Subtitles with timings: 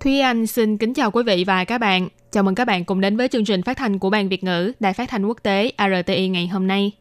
[0.00, 2.08] Thúy Anh xin kính chào quý vị và các bạn.
[2.30, 4.72] Chào mừng các bạn cùng đến với chương trình phát thanh của Ban Việt ngữ
[4.80, 6.92] Đài Phát thanh Quốc tế RTI ngày hôm nay.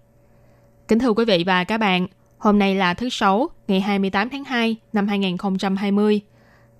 [0.88, 4.44] Kính thưa quý vị và các bạn, hôm nay là thứ Sáu, ngày 28 tháng
[4.44, 6.22] 2 năm 2020,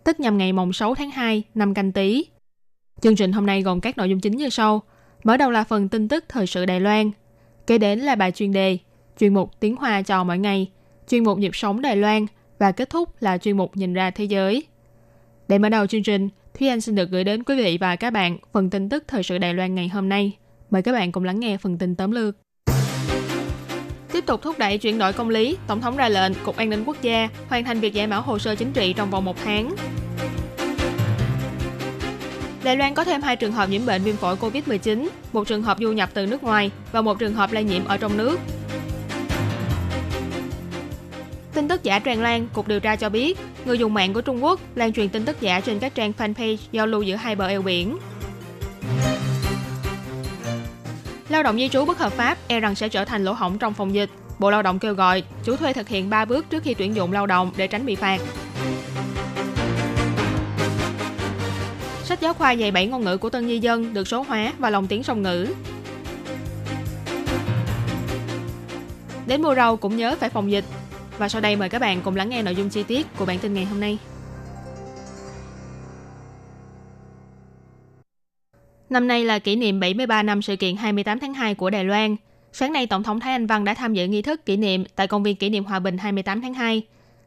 [0.04, 2.26] tức nhằm ngày mùng 6 tháng 2 năm canh tí.
[3.02, 4.82] Chương trình hôm nay gồm các nội dung chính như sau.
[5.24, 7.12] Mở đầu là phần tin tức thời sự Đài Loan.
[7.68, 8.78] Kế đến là bài chuyên đề,
[9.20, 10.72] chuyên mục tiếng Hoa cho mỗi ngày,
[11.10, 12.26] chuyên mục nhịp sống Đài Loan
[12.60, 14.66] và kết thúc là chuyên mục nhìn ra thế giới.
[15.50, 18.14] Để mở đầu chương trình, Thúy Anh xin được gửi đến quý vị và các
[18.14, 20.38] bạn phần tin tức thời sự Đài Loan ngày hôm nay.
[20.70, 22.36] Mời các bạn cùng lắng nghe phần tin tóm lược.
[24.14, 26.84] Tiếp tục thúc đẩy chuyển đổi công lý, Tổng thống ra lệnh Cục An ninh
[26.86, 29.76] Quốc gia hoàn thành việc giải mã hồ sơ chính trị trong vòng một tháng.
[32.64, 35.78] Đài Loan có thêm hai trường hợp nhiễm bệnh viêm phổi COVID-19, một trường hợp
[35.80, 38.40] du nhập từ nước ngoài và một trường hợp lây nhiễm ở trong nước.
[41.54, 44.44] Tin tức giả tràn lan, Cục điều tra cho biết, người dùng mạng của Trung
[44.44, 47.48] Quốc lan truyền tin tức giả trên các trang fanpage giao lưu giữa hai bờ
[47.48, 47.98] eo biển.
[51.30, 53.74] Lao động di trú bất hợp pháp e rằng sẽ trở thành lỗ hổng trong
[53.74, 54.10] phòng dịch.
[54.40, 57.12] Bộ Lao động kêu gọi chủ thuê thực hiện 3 bước trước khi tuyển dụng
[57.12, 58.22] lao động để tránh bị phạt.
[62.04, 64.70] Sách giáo khoa dạy 7 ngôn ngữ của tân di dân được số hóa và
[64.70, 65.48] lồng tiếng song ngữ.
[69.28, 70.66] Đến mua rau cũng nhớ phải phòng dịch.
[71.20, 73.40] Và sau đây mời các bạn cùng lắng nghe nội dung chi tiết của bản
[73.40, 73.98] tin ngày hôm nay.
[78.90, 82.16] Năm nay là kỷ niệm 73 năm sự kiện 28 tháng 2 của Đài Loan.
[82.52, 85.08] Sáng nay, Tổng thống Thái Anh Văn đã tham dự nghi thức kỷ niệm tại
[85.08, 86.82] công viên kỷ niệm hòa bình 28 tháng 2.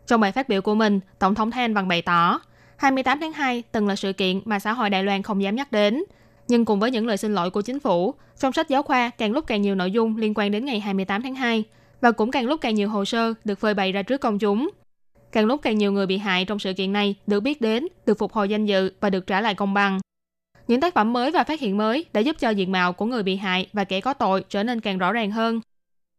[0.07, 2.41] Trong bài phát biểu của mình, Tổng thống Thái Anh Văn bày tỏ,
[2.77, 5.73] 28 tháng 2 từng là sự kiện mà xã hội Đài Loan không dám nhắc
[5.73, 6.05] đến.
[6.49, 9.33] Nhưng cùng với những lời xin lỗi của chính phủ, trong sách giáo khoa càng
[9.33, 11.65] lúc càng nhiều nội dung liên quan đến ngày 28 tháng 2
[12.03, 14.71] và cũng càng lúc càng nhiều hồ sơ được phơi bày ra trước công chúng.
[15.33, 18.19] Càng lúc càng nhiều người bị hại trong sự kiện này được biết đến, được
[18.19, 20.01] phục hồi danh dự và được trả lại công bằng.
[20.69, 23.23] Những tác phẩm mới và phát hiện mới đã giúp cho diện mạo của người
[23.23, 25.61] bị hại và kẻ có tội trở nên càng rõ ràng hơn.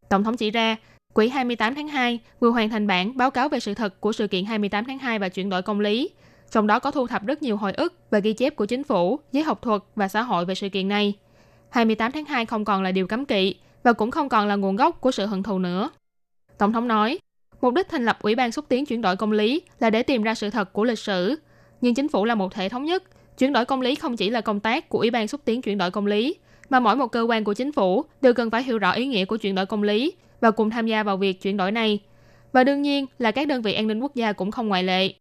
[0.09, 0.77] Tổng thống chỉ ra,
[1.13, 4.27] Quỹ 28 tháng 2 vừa hoàn thành bản báo cáo về sự thật của sự
[4.27, 6.09] kiện 28 tháng 2 và chuyển đổi công lý,
[6.51, 9.19] trong đó có thu thập rất nhiều hồi ức và ghi chép của chính phủ,
[9.31, 11.13] giới học thuật và xã hội về sự kiện này.
[11.69, 14.75] 28 tháng 2 không còn là điều cấm kỵ và cũng không còn là nguồn
[14.75, 15.89] gốc của sự hận thù nữa.
[16.57, 17.19] Tổng thống nói,
[17.61, 20.23] mục đích thành lập Ủy ban xúc tiến chuyển đổi công lý là để tìm
[20.23, 21.35] ra sự thật của lịch sử.
[21.81, 23.03] Nhưng chính phủ là một thể thống nhất,
[23.37, 25.77] chuyển đổi công lý không chỉ là công tác của Ủy ban xúc tiến chuyển
[25.77, 26.35] đổi công lý,
[26.69, 29.25] mà mỗi một cơ quan của chính phủ đều cần phải hiểu rõ ý nghĩa
[29.25, 31.99] của chuyển đổi công lý và cùng tham gia vào việc chuyển đổi này.
[32.53, 35.13] Và đương nhiên là các đơn vị an ninh quốc gia cũng không ngoại lệ.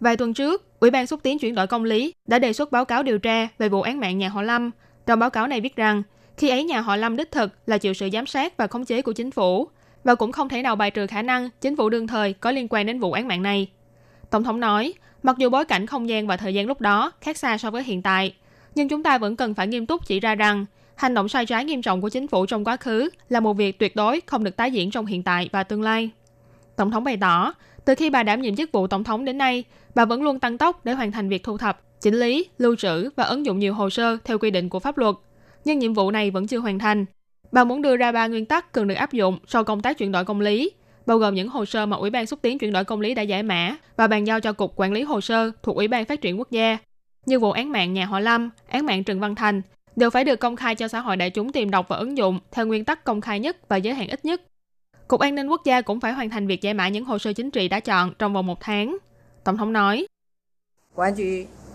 [0.00, 2.84] Vài tuần trước, Ủy ban xúc tiến chuyển đổi công lý đã đề xuất báo
[2.84, 4.70] cáo điều tra về vụ án mạng nhà họ Lâm.
[5.06, 6.02] Trong báo cáo này viết rằng,
[6.36, 9.02] khi ấy nhà họ Lâm đích thực là chịu sự giám sát và khống chế
[9.02, 9.68] của chính phủ
[10.04, 12.66] và cũng không thể nào bài trừ khả năng chính phủ đương thời có liên
[12.70, 13.68] quan đến vụ án mạng này.
[14.30, 17.36] Tổng thống nói, mặc dù bối cảnh không gian và thời gian lúc đó khác
[17.36, 18.34] xa so với hiện tại,
[18.74, 21.64] nhưng chúng ta vẫn cần phải nghiêm túc chỉ ra rằng hành động sai trái
[21.64, 24.56] nghiêm trọng của chính phủ trong quá khứ là một việc tuyệt đối không được
[24.56, 26.10] tái diễn trong hiện tại và tương lai.
[26.76, 27.54] Tổng thống bày tỏ,
[27.84, 29.64] từ khi bà đảm nhiệm chức vụ tổng thống đến nay,
[29.94, 33.10] bà vẫn luôn tăng tốc để hoàn thành việc thu thập, chỉnh lý, lưu trữ
[33.16, 35.14] và ứng dụng nhiều hồ sơ theo quy định của pháp luật
[35.64, 37.04] nhưng nhiệm vụ này vẫn chưa hoàn thành.
[37.52, 40.12] Bà muốn đưa ra ba nguyên tắc cần được áp dụng sau công tác chuyển
[40.12, 40.70] đổi công lý,
[41.06, 43.22] bao gồm những hồ sơ mà Ủy ban xúc tiến chuyển đổi công lý đã
[43.22, 46.20] giải mã và bàn giao cho Cục Quản lý Hồ sơ thuộc Ủy ban Phát
[46.20, 46.78] triển Quốc gia.
[47.26, 49.62] Như vụ án mạng nhà họ Lâm, án mạng Trần Văn Thành,
[49.96, 52.38] đều phải được công khai cho xã hội đại chúng tìm đọc và ứng dụng
[52.50, 54.42] theo nguyên tắc công khai nhất và giới hạn ít nhất.
[55.08, 57.32] Cục An ninh Quốc gia cũng phải hoàn thành việc giải mã những hồ sơ
[57.32, 58.96] chính trị đã chọn trong vòng một tháng.
[59.44, 60.06] Tổng thống nói.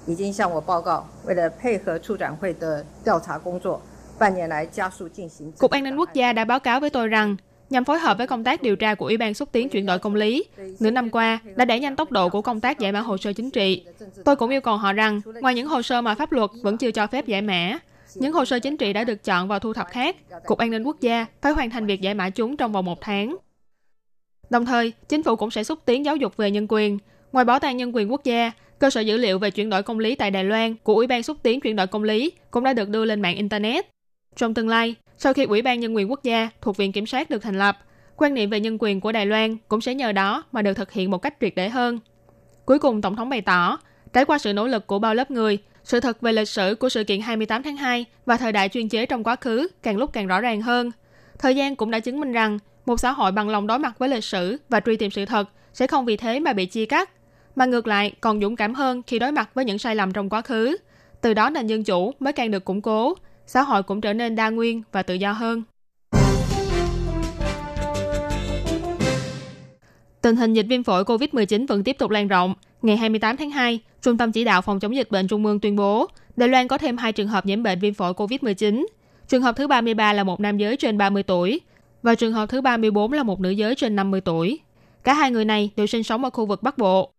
[0.07, 3.81] 已经向我报告，为了配合处长会的调查工作，
[4.19, 5.53] 半年来加速进行。
[5.59, 7.37] Cục An ninh Quốc gia đã báo cáo với tôi rằng,
[7.71, 9.99] nhằm phối hợp với công tác điều tra của Ủy ban xúc tiến chuyển đổi
[9.99, 10.45] công lý,
[10.81, 13.33] nửa năm qua đã đẩy nhanh tốc độ của công tác giải mã hồ sơ
[13.33, 13.85] chính trị.
[14.25, 16.91] Tôi cũng yêu cầu họ rằng, ngoài những hồ sơ mà pháp luật vẫn chưa
[16.91, 17.79] cho phép giải mã,
[18.15, 20.17] những hồ sơ chính trị đã được chọn vào thu thập khác,
[20.47, 23.01] Cục An ninh Quốc gia phải hoàn thành việc giải mã chúng trong vòng một
[23.01, 23.37] tháng.
[24.51, 26.99] Đồng thời, chính phủ cũng sẽ xúc tiến giáo dục về nhân quyền.
[27.33, 30.00] Ngoài Bảo tàng Nhân quyền Quốc gia, cơ sở dữ liệu về chuyển đổi công
[30.00, 32.74] lý tại Đài Loan của Ủy ban xúc tiến chuyển đổi công lý cũng đã
[32.74, 33.86] được đưa lên mạng Internet.
[34.36, 37.30] Trong tương lai, sau khi Ủy ban Nhân quyền Quốc gia thuộc Viện Kiểm sát
[37.30, 37.78] được thành lập,
[38.18, 40.92] quan niệm về nhân quyền của Đài Loan cũng sẽ nhờ đó mà được thực
[40.92, 42.00] hiện một cách triệt để hơn.
[42.66, 43.80] Cuối cùng, Tổng thống bày tỏ,
[44.14, 46.90] trải qua sự nỗ lực của bao lớp người, sự thật về lịch sử của
[46.90, 50.14] sự kiện 28 tháng 2 và thời đại chuyên chế trong quá khứ càng lúc
[50.14, 50.92] càng rõ ràng hơn.
[51.40, 54.10] Thời gian cũng đã chứng minh rằng một xã hội bằng lòng đối mặt với
[54.10, 57.10] lịch sử và truy tìm sự thật sẽ không vì thế mà bị chia cắt,
[57.58, 60.30] mà ngược lại còn dũng cảm hơn khi đối mặt với những sai lầm trong
[60.30, 60.78] quá khứ.
[61.22, 63.14] Từ đó nền dân chủ mới càng được củng cố,
[63.46, 65.64] xã hội cũng trở nên đa nguyên và tự do hơn.
[70.22, 72.54] Tình hình dịch viêm phổi COVID-19 vẫn tiếp tục lan rộng.
[72.82, 75.76] Ngày 28 tháng 2, Trung tâm Chỉ đạo Phòng chống dịch bệnh Trung ương tuyên
[75.76, 78.86] bố Đài Loan có thêm hai trường hợp nhiễm bệnh viêm phổi COVID-19.
[79.28, 81.62] Trường hợp thứ 33 là một nam giới trên 30 tuổi
[82.04, 84.60] và trường hợp thứ 34 là một nữ giới trên 50 tuổi.
[85.04, 87.12] Cả hai người này đều sinh sống ở khu vực Bắc Bộ.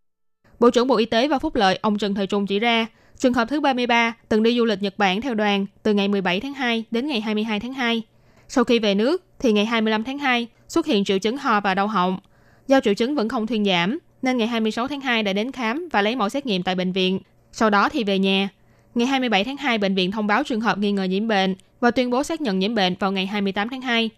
[0.59, 3.33] Bộ trưởng Bộ Y tế và Phúc lợi ông Trần Thời Trung chỉ ra, trường
[3.33, 6.53] hợp thứ 33 từng đi du lịch Nhật Bản theo đoàn từ ngày 17 tháng
[6.53, 8.01] 2 đến ngày 22 tháng 2.
[8.47, 11.75] Sau khi về nước thì ngày 25 tháng 2 xuất hiện triệu chứng ho và
[11.75, 12.19] đau họng.
[12.67, 15.89] Do triệu chứng vẫn không thuyên giảm, nên ngày 26 tháng 2 đã đến khám
[15.91, 17.19] và lấy mẫu xét nghiệm tại bệnh viện.
[17.51, 18.49] Sau đó thì về nhà.
[18.95, 21.91] Ngày 27 tháng 2, bệnh viện thông báo trường hợp nghi ngờ nhiễm bệnh và
[21.91, 24.09] tuyên bố xác nhận nhiễm bệnh vào ngày 28 tháng 2.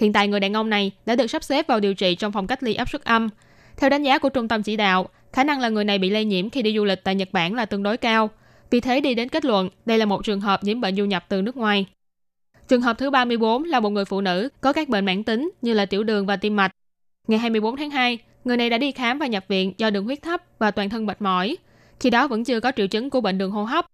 [0.00, 2.46] Hiện tại người đàn ông này đã được sắp xếp vào điều trị trong phòng
[2.46, 3.28] cách ly áp suất âm.
[3.76, 6.24] Theo đánh giá của trung tâm chỉ đạo, khả năng là người này bị lây
[6.24, 8.30] nhiễm khi đi du lịch tại Nhật Bản là tương đối cao.
[8.70, 11.24] Vì thế đi đến kết luận đây là một trường hợp nhiễm bệnh du nhập
[11.28, 11.86] từ nước ngoài.
[12.68, 15.72] Trường hợp thứ 34 là một người phụ nữ có các bệnh mãn tính như
[15.72, 16.70] là tiểu đường và tim mạch.
[17.28, 20.22] Ngày 24 tháng 2, người này đã đi khám và nhập viện do đường huyết
[20.22, 21.56] thấp và toàn thân mệt mỏi.
[22.00, 23.86] Khi đó vẫn chưa có triệu chứng của bệnh đường hô hấp.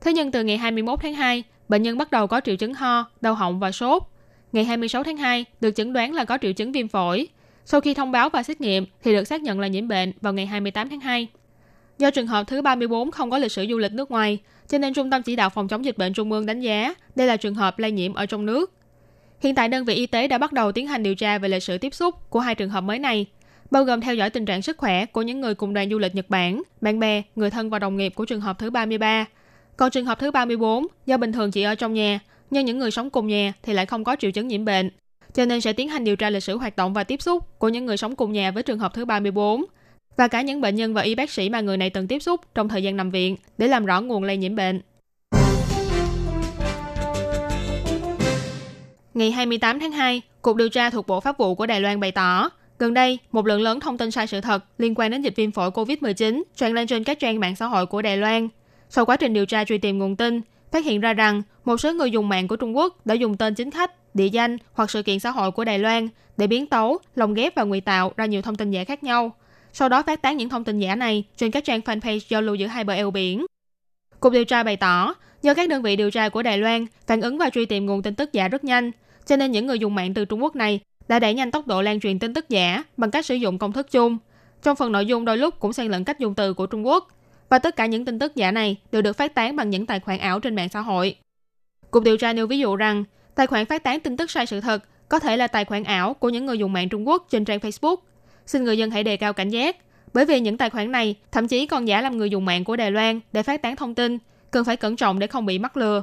[0.00, 3.10] Thế nhưng từ ngày 21 tháng 2, bệnh nhân bắt đầu có triệu chứng ho,
[3.20, 4.02] đau họng và sốt.
[4.52, 7.28] Ngày 26 tháng 2, được chẩn đoán là có triệu chứng viêm phổi.
[7.70, 10.32] Sau khi thông báo và xét nghiệm thì được xác nhận là nhiễm bệnh vào
[10.32, 11.28] ngày 28 tháng 2.
[11.98, 14.38] Do trường hợp thứ 34 không có lịch sử du lịch nước ngoài,
[14.68, 17.26] cho nên Trung tâm Chỉ đạo Phòng chống dịch bệnh Trung ương đánh giá đây
[17.26, 18.72] là trường hợp lây nhiễm ở trong nước.
[19.40, 21.62] Hiện tại đơn vị y tế đã bắt đầu tiến hành điều tra về lịch
[21.62, 23.26] sử tiếp xúc của hai trường hợp mới này,
[23.70, 26.14] bao gồm theo dõi tình trạng sức khỏe của những người cùng đoàn du lịch
[26.14, 29.24] Nhật Bản, bạn bè, người thân và đồng nghiệp của trường hợp thứ 33.
[29.76, 32.90] Còn trường hợp thứ 34, do bình thường chỉ ở trong nhà, nhưng những người
[32.90, 34.90] sống cùng nhà thì lại không có triệu chứng nhiễm bệnh.
[35.34, 37.68] Cho nên sẽ tiến hành điều tra lịch sử hoạt động và tiếp xúc của
[37.68, 39.64] những người sống cùng nhà với trường hợp thứ 34
[40.16, 42.40] và cả những bệnh nhân và y bác sĩ mà người này từng tiếp xúc
[42.54, 44.80] trong thời gian nằm viện để làm rõ nguồn lây nhiễm bệnh.
[49.14, 52.12] Ngày 28 tháng 2, Cục điều tra thuộc Bộ Pháp vụ của Đài Loan bày
[52.12, 55.36] tỏ, gần đây, một lượng lớn thông tin sai sự thật liên quan đến dịch
[55.36, 58.48] viêm phổi COVID-19 tràn lan trên các trang mạng xã hội của Đài Loan.
[58.90, 60.40] Sau quá trình điều tra truy tìm nguồn tin,
[60.72, 63.54] phát hiện ra rằng một số người dùng mạng của Trung Quốc đã dùng tên
[63.54, 66.98] chính khách, địa danh hoặc sự kiện xã hội của Đài Loan để biến tấu,
[67.14, 69.32] lồng ghép và ngụy tạo ra nhiều thông tin giả khác nhau.
[69.72, 72.54] Sau đó phát tán những thông tin giả này trên các trang fanpage giao lưu
[72.54, 73.46] giữa hai bờ eo biển.
[74.20, 77.20] Cục điều tra bày tỏ, do các đơn vị điều tra của Đài Loan phản
[77.20, 78.90] ứng và truy tìm nguồn tin tức giả rất nhanh,
[79.26, 81.82] cho nên những người dùng mạng từ Trung Quốc này đã đẩy nhanh tốc độ
[81.82, 84.18] lan truyền tin tức giả bằng cách sử dụng công thức chung.
[84.62, 87.08] Trong phần nội dung đôi lúc cũng xen lẫn cách dùng từ của Trung Quốc,
[87.48, 90.00] và tất cả những tin tức giả này đều được phát tán bằng những tài
[90.00, 91.16] khoản ảo trên mạng xã hội.
[91.90, 93.04] Cục điều tra nêu ví dụ rằng,
[93.38, 96.14] tài khoản phát tán tin tức sai sự thật có thể là tài khoản ảo
[96.14, 97.96] của những người dùng mạng Trung Quốc trên trang Facebook.
[98.46, 99.76] Xin người dân hãy đề cao cảnh giác,
[100.14, 102.76] bởi vì những tài khoản này thậm chí còn giả làm người dùng mạng của
[102.76, 104.18] Đài Loan để phát tán thông tin,
[104.50, 106.02] cần phải cẩn trọng để không bị mắc lừa.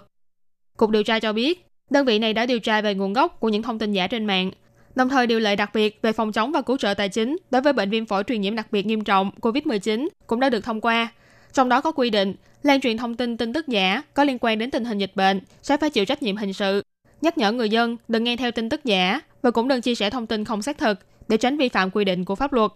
[0.77, 3.49] Cục điều tra cho biết, đơn vị này đã điều tra về nguồn gốc của
[3.49, 4.51] những thông tin giả trên mạng,
[4.95, 7.61] đồng thời điều lệ đặc biệt về phòng chống và cứu trợ tài chính đối
[7.61, 10.81] với bệnh viêm phổi truyền nhiễm đặc biệt nghiêm trọng COVID-19 cũng đã được thông
[10.81, 11.07] qua
[11.53, 12.33] trong đó có quy định,
[12.63, 15.41] lan truyền thông tin tin tức giả có liên quan đến tình hình dịch bệnh
[15.61, 16.81] sẽ phải chịu trách nhiệm hình sự.
[17.21, 20.09] Nhắc nhở người dân đừng nghe theo tin tức giả và cũng đừng chia sẻ
[20.09, 22.71] thông tin không xác thực để tránh vi phạm quy định của pháp luật.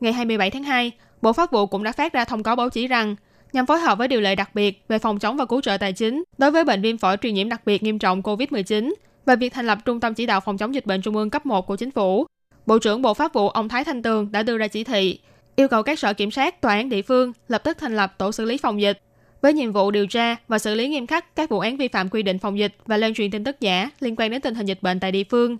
[0.00, 2.86] Ngày 27 tháng 2, Bộ Pháp vụ cũng đã phát ra thông cáo báo chí
[2.86, 3.16] rằng
[3.52, 5.92] nhằm phối hợp với điều lệ đặc biệt về phòng chống và cứu trợ tài
[5.92, 8.94] chính đối với bệnh viêm phổi truyền nhiễm đặc biệt nghiêm trọng COVID-19
[9.26, 11.46] và việc thành lập Trung tâm Chỉ đạo Phòng chống dịch bệnh Trung ương cấp
[11.46, 12.26] 1 của chính phủ.
[12.66, 15.18] Bộ trưởng Bộ Pháp vụ ông Thái Thanh Tường đã đưa ra chỉ thị
[15.56, 18.32] yêu cầu các sở kiểm sát, tòa án địa phương lập tức thành lập tổ
[18.32, 19.00] xử lý phòng dịch
[19.42, 22.08] với nhiệm vụ điều tra và xử lý nghiêm khắc các vụ án vi phạm
[22.08, 24.66] quy định phòng dịch và lan truyền tin tức giả liên quan đến tình hình
[24.66, 25.56] dịch bệnh tại địa phương.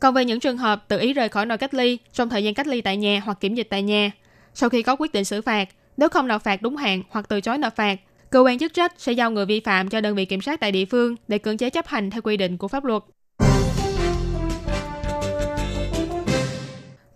[0.00, 2.54] Còn về những trường hợp tự ý rời khỏi nơi cách ly trong thời gian
[2.54, 4.10] cách ly tại nhà hoặc kiểm dịch tại nhà,
[4.54, 7.40] sau khi có quyết định xử phạt, nếu không nộp phạt đúng hạn hoặc từ
[7.40, 7.98] chối nộp phạt,
[8.30, 10.72] cơ quan chức trách sẽ giao người vi phạm cho đơn vị kiểm sát tại
[10.72, 13.02] địa phương để cưỡng chế chấp hành theo quy định của pháp luật.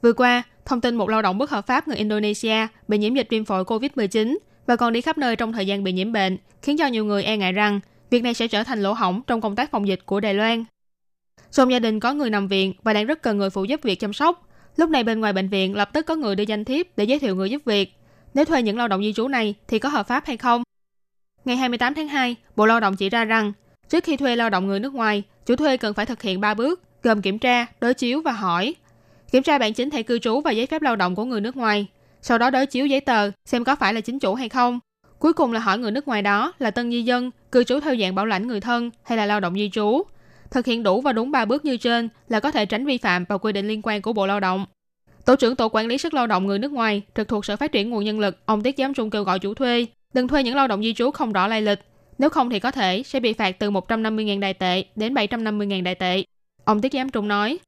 [0.02, 3.26] Vừa qua, thông tin một lao động bất hợp pháp người Indonesia bị nhiễm dịch
[3.30, 4.36] viêm phổi COVID-19
[4.70, 7.24] và còn đi khắp nơi trong thời gian bị nhiễm bệnh, khiến cho nhiều người
[7.24, 10.06] e ngại rằng việc này sẽ trở thành lỗ hổng trong công tác phòng dịch
[10.06, 10.64] của Đài Loan.
[11.50, 14.00] Trong gia đình có người nằm viện và đang rất cần người phụ giúp việc
[14.00, 14.48] chăm sóc.
[14.76, 17.18] Lúc này bên ngoài bệnh viện lập tức có người đưa danh thiếp để giới
[17.18, 17.94] thiệu người giúp việc.
[18.34, 20.62] Nếu thuê những lao động di trú này thì có hợp pháp hay không?
[21.44, 23.52] Ngày 28 tháng 2, Bộ Lao động chỉ ra rằng
[23.88, 26.54] trước khi thuê lao động người nước ngoài, chủ thuê cần phải thực hiện 3
[26.54, 28.74] bước gồm kiểm tra, đối chiếu và hỏi
[29.32, 31.56] Kiểm tra bản chính thẻ cư trú và giấy phép lao động của người nước
[31.56, 31.86] ngoài
[32.22, 34.80] sau đó đối chiếu giấy tờ xem có phải là chính chủ hay không.
[35.18, 37.96] Cuối cùng là hỏi người nước ngoài đó là tân di dân, cư trú theo
[37.96, 40.02] dạng bảo lãnh người thân hay là lao động di trú.
[40.50, 43.24] Thực hiện đủ và đúng ba bước như trên là có thể tránh vi phạm
[43.24, 44.66] vào quy định liên quan của Bộ Lao động.
[45.24, 47.72] Tổ trưởng Tổ quản lý sức lao động người nước ngoài trực thuộc Sở Phát
[47.72, 50.56] triển Nguồn Nhân lực, ông Tiết Giám Trung kêu gọi chủ thuê đừng thuê những
[50.56, 51.78] lao động di trú không rõ lai lịch.
[52.18, 55.94] Nếu không thì có thể sẽ bị phạt từ 150.000 đài tệ đến 750.000 đài
[55.94, 56.24] tệ.
[56.64, 57.58] Ông Tiết Giám Trung nói.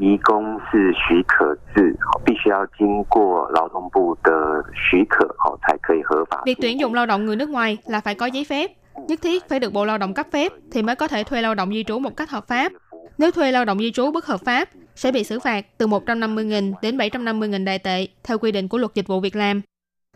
[0.00, 4.30] 移工是许可制，必须要经过劳动部的
[4.74, 6.42] 许可，哦，才可以合法。
[6.46, 8.70] Việc tuyển dụng lao động người nước ngoài là phải có giấy phép,
[9.08, 11.54] nhất thiết phải được Bộ Lao động cấp phép thì mới có thể thuê lao
[11.54, 12.72] động di trú một cách hợp pháp.
[13.18, 16.72] Nếu thuê lao động di trú bất hợp pháp, sẽ bị xử phạt từ 150.000
[16.82, 19.62] đến 750.000 đại tệ theo quy định của luật dịch vụ việc làm.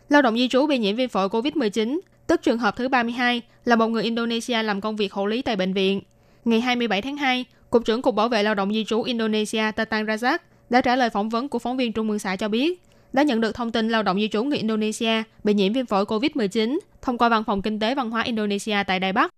[0.09, 3.75] Lao động di trú bị nhiễm viêm phổi COVID-19, tức trường hợp thứ 32 là
[3.75, 6.01] một người Indonesia làm công việc hộ lý tại bệnh viện.
[6.45, 10.06] Ngày 27 tháng 2, Cục trưởng Cục Bảo vệ Lao động Di trú Indonesia Tatang
[10.06, 10.38] Razak
[10.70, 13.40] đã trả lời phỏng vấn của phóng viên Trung Mương xã cho biết, đã nhận
[13.40, 17.18] được thông tin lao động di trú người Indonesia bị nhiễm viêm phổi COVID-19 thông
[17.18, 19.30] qua Văn phòng Kinh tế Văn hóa Indonesia tại Đài Bắc.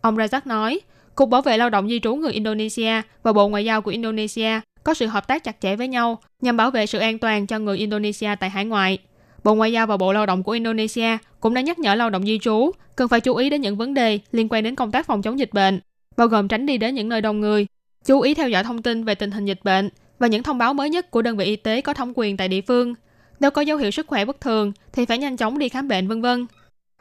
[0.00, 0.80] Ông Razak nói,
[1.14, 4.60] Cục Bảo vệ Lao động Di trú người Indonesia và Bộ Ngoại giao của Indonesia
[4.84, 7.58] có sự hợp tác chặt chẽ với nhau nhằm bảo vệ sự an toàn cho
[7.58, 8.98] người Indonesia tại hải ngoại.
[9.44, 12.26] Bộ Ngoại giao và Bộ Lao động của Indonesia cũng đã nhắc nhở lao động
[12.26, 15.06] di trú cần phải chú ý đến những vấn đề liên quan đến công tác
[15.06, 15.80] phòng chống dịch bệnh,
[16.16, 17.66] bao gồm tránh đi đến những nơi đông người,
[18.04, 20.74] chú ý theo dõi thông tin về tình hình dịch bệnh và những thông báo
[20.74, 22.94] mới nhất của đơn vị y tế có thẩm quyền tại địa phương.
[23.40, 26.08] Nếu có dấu hiệu sức khỏe bất thường thì phải nhanh chóng đi khám bệnh
[26.08, 26.46] vân vân.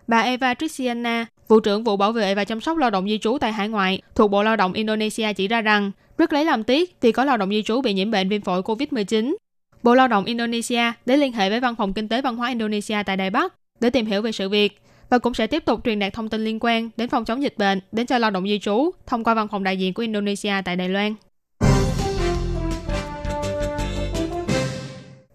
[0.08, 3.38] Bà Eva Tristiana, vụ trưởng vụ bảo vệ và chăm sóc lao động di trú
[3.41, 7.01] tại hải ngoại thuộc Bộ Lao động Indonesia chỉ ra rằng rất lấy làm tiếc
[7.01, 9.36] vì có lao động di trú bị nhiễm bệnh viêm phổi COVID-19.
[9.84, 13.03] Bộ Lao động Indonesia để liên hệ với Văn phòng Kinh tế Văn hóa Indonesia
[13.05, 14.81] tại Đài Bắc để tìm hiểu về sự việc
[15.12, 17.58] và cũng sẽ tiếp tục truyền đạt thông tin liên quan đến phòng chống dịch
[17.58, 20.53] bệnh đến cho lao động di trú thông qua văn phòng đại diện của Indonesia
[20.65, 21.15] tại Đài Loan.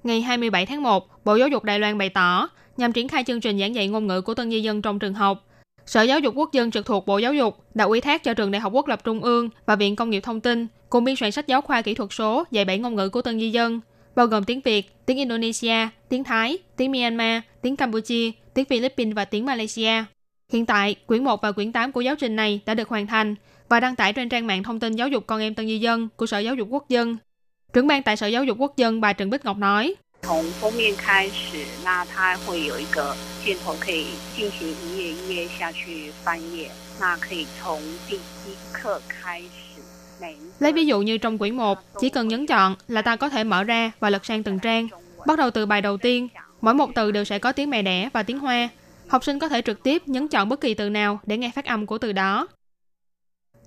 [0.04, 3.40] Ngày 27 tháng 1, Bộ Giáo dục Đài Loan bày tỏ, nhằm triển khai chương
[3.40, 5.46] trình giảng dạy ngôn ngữ của tân di dân trong trường học,
[5.86, 8.50] Sở Giáo dục Quốc dân trực thuộc Bộ Giáo dục đã ủy thác cho Trường
[8.50, 11.32] Đại học Quốc lập Trung ương và Viện Công nghiệp Thông tin cùng biên soạn
[11.32, 13.80] sách giáo khoa kỹ thuật số dạy bảy ngôn ngữ của tân di dân,
[14.14, 19.24] bao gồm tiếng Việt, tiếng Indonesia, tiếng Thái, tiếng Myanmar, tiếng Campuchia, tiếng Philippines và
[19.24, 20.04] tiếng Malaysia.
[20.52, 23.34] Hiện tại, quyển 1 và quyển 8 của giáo trình này đã được hoàn thành
[23.68, 26.08] và đăng tải trên trang mạng thông tin giáo dục con em Tân Di Dân
[26.16, 27.16] của Sở Giáo dục Quốc dân.
[27.72, 29.94] Trưởng ban tại Sở Giáo dục Quốc dân bà Trần Bích Ngọc nói,
[40.58, 43.44] Lấy ví dụ như trong quyển 1, chỉ cần nhấn chọn là ta có thể
[43.44, 44.88] mở ra và lật sang từng trang.
[45.26, 46.28] Bắt đầu từ bài đầu tiên,
[46.66, 48.68] mỗi một từ đều sẽ có tiếng mẹ đẻ và tiếng Hoa.
[49.08, 51.64] Học sinh có thể trực tiếp nhấn chọn bất kỳ từ nào để nghe phát
[51.64, 52.48] âm của từ đó.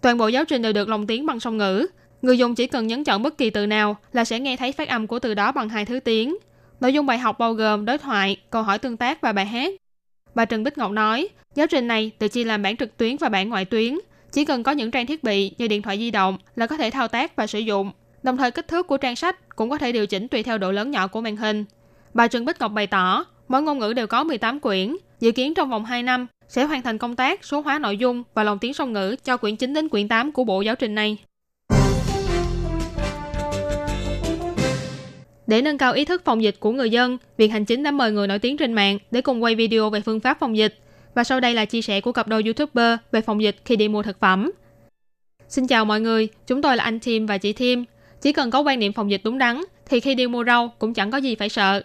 [0.02, 1.88] Toàn bộ giáo trình đều được lồng tiếng bằng song ngữ.
[2.22, 4.90] Người dùng chỉ cần nhấn chọn bất kỳ từ nào là sẽ nghe thấy phát
[4.90, 6.38] âm của từ đó bằng hai thứ tiếng.
[6.80, 9.74] Nội dung bài học bao gồm đối thoại, câu hỏi tương tác và bài hát.
[10.36, 13.30] Bà Trần Bích Ngọc nói, giáo trình này tự chia làm bản trực tuyến và
[13.30, 14.00] bản ngoại tuyến.
[14.32, 16.90] Chỉ cần có những trang thiết bị như điện thoại di động là có thể
[16.90, 17.92] thao tác và sử dụng.
[18.24, 20.72] Đồng thời kích thước của trang sách cũng có thể điều chỉnh tùy theo độ
[20.72, 21.66] lớn nhỏ của màn hình.
[22.14, 25.54] Bà Trần Bích Ngọc bày tỏ, mỗi ngôn ngữ đều có 18 quyển, dự kiến
[25.54, 28.60] trong vòng 2 năm sẽ hoàn thành công tác số hóa nội dung và lồng
[28.60, 31.18] tiếng song ngữ cho quyển 9 đến quyển 8 của bộ giáo trình này.
[35.48, 38.12] Để nâng cao ý thức phòng dịch của người dân, Viện Hành Chính đã mời
[38.12, 40.80] người nổi tiếng trên mạng để cùng quay video về phương pháp phòng dịch.
[41.16, 43.88] Và sau đây là chia sẻ của cặp đôi YouTuber về phòng dịch khi đi
[43.88, 44.52] mua thực phẩm.
[45.50, 47.86] Xin chào mọi người, chúng tôi là anh Tim và chị Tim.
[48.22, 50.94] Chỉ cần có quan niệm phòng dịch đúng đắn, thì khi đi mua rau cũng
[50.94, 51.84] chẳng có gì phải sợ.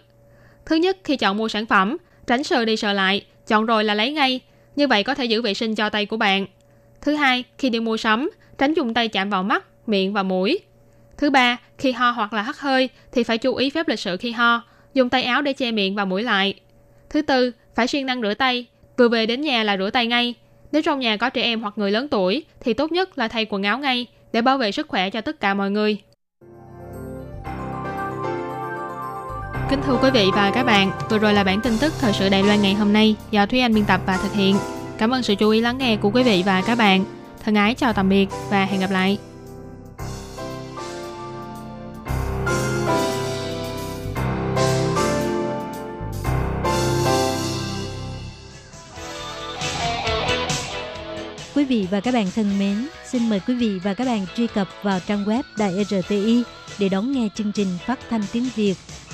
[0.65, 3.93] Thứ nhất, khi chọn mua sản phẩm, tránh sờ đi sờ lại, chọn rồi là
[3.93, 4.39] lấy ngay.
[4.75, 6.45] Như vậy có thể giữ vệ sinh cho tay của bạn.
[7.01, 10.59] Thứ hai, khi đi mua sắm, tránh dùng tay chạm vào mắt, miệng và mũi.
[11.17, 14.17] Thứ ba, khi ho hoặc là hắt hơi thì phải chú ý phép lịch sự
[14.17, 14.61] khi ho,
[14.93, 16.53] dùng tay áo để che miệng và mũi lại.
[17.09, 18.65] Thứ tư, phải siêng năng rửa tay,
[18.97, 20.33] vừa về đến nhà là rửa tay ngay.
[20.71, 23.45] Nếu trong nhà có trẻ em hoặc người lớn tuổi thì tốt nhất là thay
[23.49, 25.97] quần áo ngay để bảo vệ sức khỏe cho tất cả mọi người.
[29.69, 32.29] Kính thưa quý vị và các bạn, vừa rồi là bản tin tức thời sự
[32.29, 34.55] Đài Loan ngày hôm nay do Thúy Anh biên tập và thực hiện.
[34.97, 37.05] Cảm ơn sự chú ý lắng nghe của quý vị và các bạn.
[37.45, 39.17] Thân ái chào tạm biệt và hẹn gặp lại.
[51.55, 54.47] Quý vị và các bạn thân mến, xin mời quý vị và các bạn truy
[54.47, 56.43] cập vào trang web Đài RTI
[56.79, 58.75] để đón nghe chương trình phát thanh tiếng Việt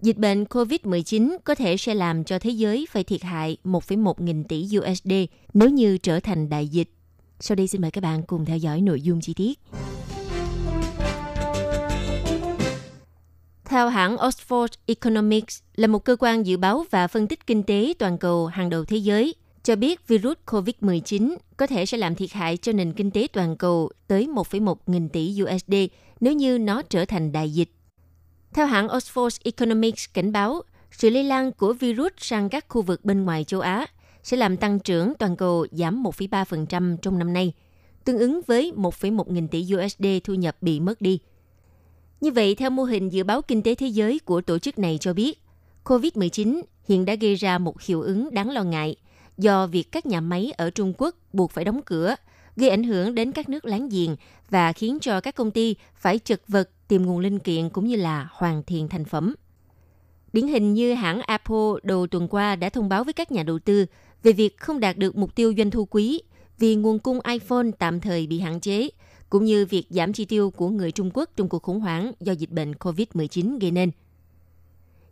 [0.00, 4.44] Dịch bệnh COVID-19 có thể sẽ làm cho thế giới phải thiệt hại 1,1 nghìn
[4.44, 5.12] tỷ USD
[5.54, 6.90] nếu như trở thành đại dịch.
[7.40, 9.58] Sau đây xin mời các bạn cùng theo dõi nội dung chi tiết.
[13.64, 17.94] Theo hãng Oxford Economics là một cơ quan dự báo và phân tích kinh tế
[17.98, 22.32] toàn cầu hàng đầu thế giới, cho biết virus COVID-19 có thể sẽ làm thiệt
[22.32, 25.74] hại cho nền kinh tế toàn cầu tới 1,1 nghìn tỷ USD
[26.20, 27.70] nếu như nó trở thành đại dịch.
[28.52, 33.04] Theo hãng Oxford Economics cảnh báo, sự lây lan của virus sang các khu vực
[33.04, 33.86] bên ngoài châu Á
[34.22, 37.52] sẽ làm tăng trưởng toàn cầu giảm 1,3% trong năm nay,
[38.04, 41.18] tương ứng với 1,1 nghìn tỷ USD thu nhập bị mất đi.
[42.20, 44.98] Như vậy, theo mô hình dự báo kinh tế thế giới của tổ chức này
[45.00, 45.42] cho biết,
[45.84, 48.96] COVID-19 hiện đã gây ra một hiệu ứng đáng lo ngại
[49.38, 52.14] do việc các nhà máy ở Trung Quốc buộc phải đóng cửa,
[52.58, 54.16] gây ảnh hưởng đến các nước láng giềng
[54.50, 57.96] và khiến cho các công ty phải chật vật tìm nguồn linh kiện cũng như
[57.96, 59.34] là hoàn thiện thành phẩm.
[60.32, 63.58] Điển hình như hãng Apple đầu tuần qua đã thông báo với các nhà đầu
[63.58, 63.86] tư
[64.22, 66.20] về việc không đạt được mục tiêu doanh thu quý
[66.58, 68.88] vì nguồn cung iPhone tạm thời bị hạn chế,
[69.30, 72.32] cũng như việc giảm chi tiêu của người Trung Quốc trong cuộc khủng hoảng do
[72.32, 73.90] dịch bệnh COVID-19 gây nên.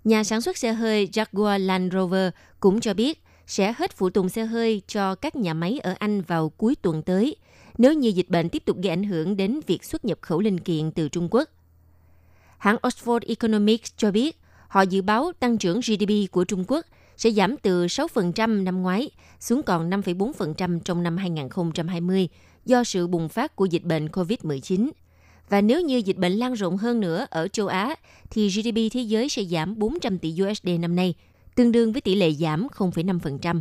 [0.04, 4.28] Nhà sản xuất xe hơi Jaguar Land Rover cũng cho biết sẽ hết phụ tùng
[4.28, 7.36] xe hơi cho các nhà máy ở Anh vào cuối tuần tới,
[7.78, 10.60] nếu như dịch bệnh tiếp tục gây ảnh hưởng đến việc xuất nhập khẩu linh
[10.60, 11.48] kiện từ Trung Quốc.
[12.58, 16.86] Hãng Oxford Economics cho biết họ dự báo tăng trưởng GDP của Trung Quốc
[17.16, 22.28] sẽ giảm từ 6% năm ngoái xuống còn 5,4% trong năm 2020
[22.64, 24.90] do sự bùng phát của dịch bệnh COVID-19.
[25.48, 27.94] Và nếu như dịch bệnh lan rộng hơn nữa ở châu Á,
[28.30, 31.14] thì GDP thế giới sẽ giảm 400 tỷ USD năm nay,
[31.56, 33.60] tương đương với tỷ lệ giảm 0,5%.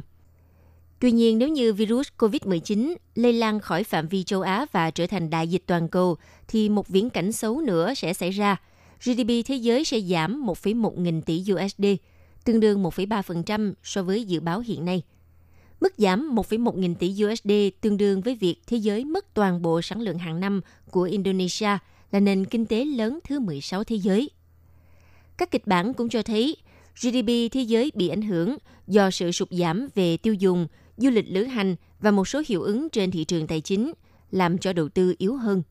[0.99, 5.07] Tuy nhiên, nếu như virus COVID-19 lây lan khỏi phạm vi châu Á và trở
[5.07, 8.57] thành đại dịch toàn cầu, thì một viễn cảnh xấu nữa sẽ xảy ra.
[9.03, 11.85] GDP thế giới sẽ giảm 1,1 nghìn tỷ USD,
[12.43, 15.01] tương đương 1,3% so với dự báo hiện nay.
[15.81, 19.81] Mức giảm 1,1 nghìn tỷ USD tương đương với việc thế giới mất toàn bộ
[19.81, 21.77] sản lượng hàng năm của Indonesia
[22.11, 24.29] là nền kinh tế lớn thứ 16 thế giới.
[25.37, 26.57] Các kịch bản cũng cho thấy
[27.01, 31.25] GDP thế giới bị ảnh hưởng do sự sụt giảm về tiêu dùng, du lịch
[31.27, 33.93] lữ hành và một số hiệu ứng trên thị trường tài chính,
[34.31, 35.63] làm cho đầu tư yếu hơn.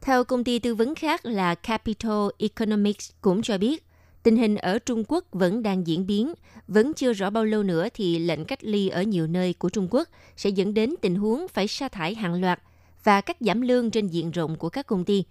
[0.00, 3.84] Theo công ty tư vấn khác là Capital Economics cũng cho biết,
[4.22, 6.34] tình hình ở Trung Quốc vẫn đang diễn biến,
[6.68, 9.88] vẫn chưa rõ bao lâu nữa thì lệnh cách ly ở nhiều nơi của Trung
[9.90, 12.62] Quốc sẽ dẫn đến tình huống phải sa thải hàng loạt
[13.04, 15.24] và cắt giảm lương trên diện rộng của các công ty.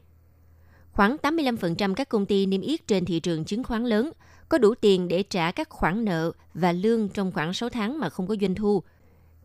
[0.91, 4.11] Khoảng 85% các công ty niêm yết trên thị trường chứng khoán lớn
[4.49, 8.09] có đủ tiền để trả các khoản nợ và lương trong khoảng 6 tháng mà
[8.09, 8.83] không có doanh thu.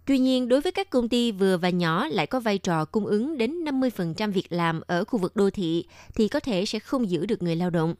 [0.06, 3.06] Tuy nhiên, đối với các công ty vừa và nhỏ lại có vai trò cung
[3.06, 5.84] ứng đến 50% việc làm ở khu vực đô thị
[6.14, 7.94] thì có thể sẽ không giữ được người lao động.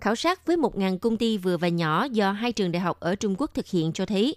[0.00, 3.14] Khảo sát với 1.000 công ty vừa và nhỏ do hai trường đại học ở
[3.14, 4.36] Trung Quốc thực hiện cho thấy,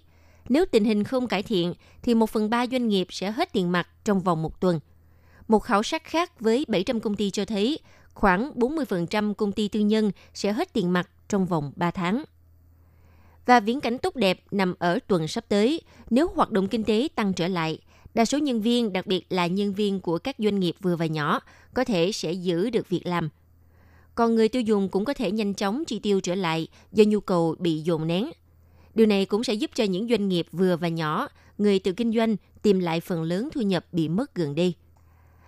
[0.49, 3.71] nếu tình hình không cải thiện thì 1 phần 3 doanh nghiệp sẽ hết tiền
[3.71, 4.79] mặt trong vòng một tuần.
[5.47, 7.79] Một khảo sát khác với 700 công ty cho thấy
[8.13, 12.23] khoảng 40% công ty tư nhân sẽ hết tiền mặt trong vòng 3 tháng.
[13.45, 17.07] Và viễn cảnh tốt đẹp nằm ở tuần sắp tới, nếu hoạt động kinh tế
[17.15, 17.79] tăng trở lại,
[18.13, 21.05] đa số nhân viên, đặc biệt là nhân viên của các doanh nghiệp vừa và
[21.05, 21.39] nhỏ,
[21.73, 23.29] có thể sẽ giữ được việc làm.
[24.15, 27.19] Còn người tiêu dùng cũng có thể nhanh chóng chi tiêu trở lại do nhu
[27.19, 28.29] cầu bị dồn nén.
[28.95, 32.13] Điều này cũng sẽ giúp cho những doanh nghiệp vừa và nhỏ, người tự kinh
[32.13, 34.73] doanh tìm lại phần lớn thu nhập bị mất gần đây.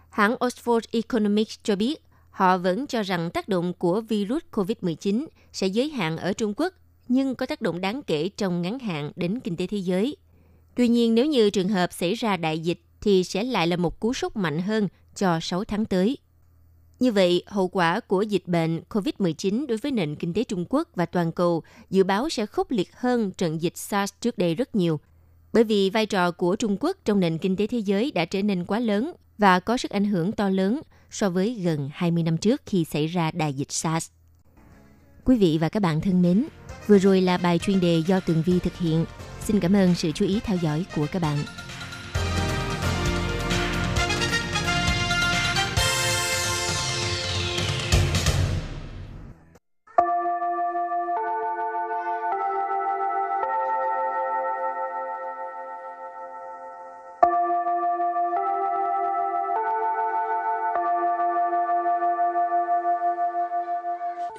[0.09, 5.67] Hãng Oxford Economics cho biết, họ vẫn cho rằng tác động của virus COVID-19 sẽ
[5.67, 6.73] giới hạn ở Trung Quốc,
[7.07, 10.17] nhưng có tác động đáng kể trong ngắn hạn đến kinh tế thế giới.
[10.75, 13.99] Tuy nhiên, nếu như trường hợp xảy ra đại dịch thì sẽ lại là một
[13.99, 16.17] cú sốc mạnh hơn cho 6 tháng tới.
[16.99, 20.89] Như vậy, hậu quả của dịch bệnh COVID-19 đối với nền kinh tế Trung Quốc
[20.95, 24.75] và toàn cầu dự báo sẽ khốc liệt hơn trận dịch SARS trước đây rất
[24.75, 24.99] nhiều.
[25.53, 28.41] Bởi vì vai trò của Trung Quốc trong nền kinh tế thế giới đã trở
[28.41, 32.37] nên quá lớn và có sức ảnh hưởng to lớn so với gần 20 năm
[32.37, 34.09] trước khi xảy ra đại dịch SARS.
[35.25, 36.45] Quý vị và các bạn thân mến,
[36.87, 39.05] vừa rồi là bài chuyên đề do Tường Vi thực hiện.
[39.41, 41.37] Xin cảm ơn sự chú ý theo dõi của các bạn.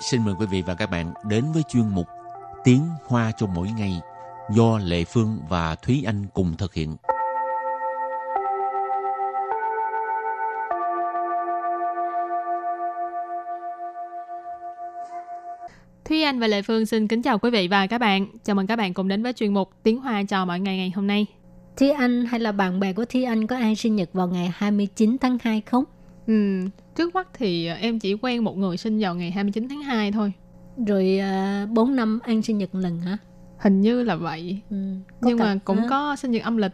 [0.02, 2.06] Xin mời quý vị và các bạn đến với chuyên mục
[2.64, 4.00] Tiếng Hoa cho mỗi ngày
[4.50, 6.96] do Lệ Phương và Thúy Anh cùng thực hiện.
[16.04, 18.26] Thúy Anh và Lệ Phương xin kính chào quý vị và các bạn.
[18.44, 20.92] Chào mừng các bạn cùng đến với chuyên mục Tiếng Hoa cho mỗi ngày ngày
[20.94, 21.26] hôm nay.
[21.76, 24.52] Thi Anh hay là bạn bè của Thi Anh có ai sinh nhật vào ngày
[24.54, 25.84] 29 tháng 2 không?
[26.26, 30.12] Ừ, trước mắt thì em chỉ quen một người sinh vào ngày 29 tháng 2
[30.12, 30.32] thôi.
[30.86, 31.20] Rồi
[31.64, 33.18] uh, 4 năm ăn sinh nhật lần hả?
[33.58, 34.60] Hình như là vậy.
[34.70, 34.76] Ừ,
[35.20, 35.86] Nhưng mà cũng hả?
[35.90, 36.72] có sinh nhật âm lịch.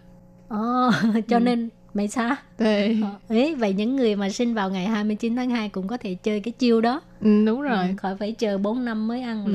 [0.49, 0.91] Ồ,
[1.29, 1.41] cho Ừ.
[1.41, 2.37] nên mày xa.
[2.59, 2.67] Ờ,
[3.29, 6.41] Ấy, vậy những người mà sinh vào ngày 29 tháng 2 cũng có thể chơi
[6.41, 7.01] cái chiêu đó.
[7.21, 7.89] Ừ, đúng rồi.
[7.89, 9.53] Ừ, khỏi phải chờ 4 năm mới ăn Ừ.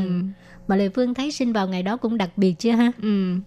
[0.68, 2.92] Mà Lê Phương thấy sinh vào ngày đó cũng đặc biệt chứ ha.
[3.02, 3.38] Ừ,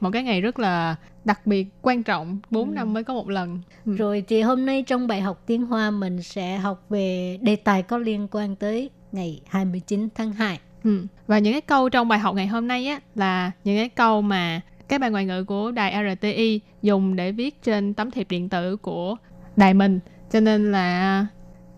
[0.00, 2.38] một cái ngày rất là đặc biệt, quan trọng.
[2.50, 2.74] 4 Ừ.
[2.74, 3.60] năm mới có một lần.
[3.86, 3.96] Ừ.
[3.96, 7.82] Rồi thì hôm nay trong bài học tiếng Hoa mình sẽ học về đề tài
[7.82, 10.58] có liên quan tới ngày 29 tháng 2.
[10.84, 11.06] Ừ.
[11.26, 14.22] Và những cái câu trong bài học ngày hôm nay á là những cái câu
[14.22, 18.48] mà các bài ngoại ngữ của đài RTI dùng để viết trên tấm thiệp điện
[18.48, 19.16] tử của
[19.56, 20.00] đài mình.
[20.32, 21.26] Cho nên là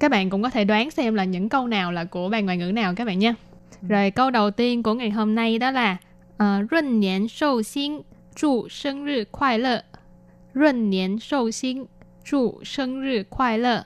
[0.01, 2.57] các bạn cũng có thể đoán xem là những câu nào là của bài ngoại
[2.57, 3.35] ngữ nào các bạn nha.
[3.90, 5.98] Rồi câu đầu tiên của ngày hôm nay đó là
[6.34, 8.02] uh, Ruân niên sâu xin,
[8.36, 9.82] 祝sinh nhật 快乐.
[10.56, 11.86] Ruân niên sâu xin,
[12.26, 13.84] 祝sinh nhật 快乐.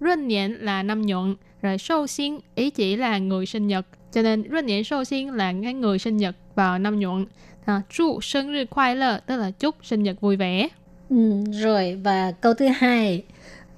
[0.00, 3.86] Ruân niên là năm nhuận, rồi sâu xin ý chỉ là người sinh nhật.
[4.12, 7.26] Cho nên Ruân niên sâu xin là cái người sinh nhật vào năm nhuận.
[7.64, 10.68] À,祝sinh nhật 快乐 tức là chúc sinh nhật vui vẻ.
[11.10, 13.24] Ừ, rồi và câu thứ hai,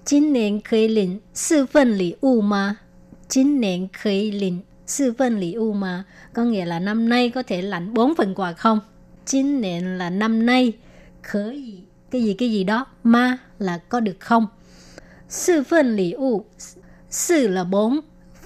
[0.04, 2.78] 今年可以领四份礼物吗？
[3.28, 8.35] 今年可以领 Sư phân lý u mà, có nghĩa là năm nay có thể lãnh bốn phần
[8.35, 8.79] quà không?
[9.25, 10.73] Chín nền là năm nay,
[11.21, 14.47] khởi cái gì cái gì đó, ma là có được không?
[15.29, 16.45] Sư phân lý u,
[17.09, 17.99] sư là bốn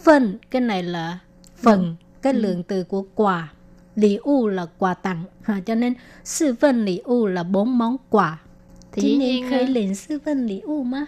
[0.04, 1.20] phân cái này là
[1.58, 2.40] phần, cái ừ.
[2.40, 3.50] lượng từ của quà.
[3.96, 7.98] Lý u là quà tặng, à, cho nên sư phân lý u là bốn món
[8.10, 8.40] quà.
[8.92, 11.06] Thì Chính nên khởi liền sư phân lý u mà.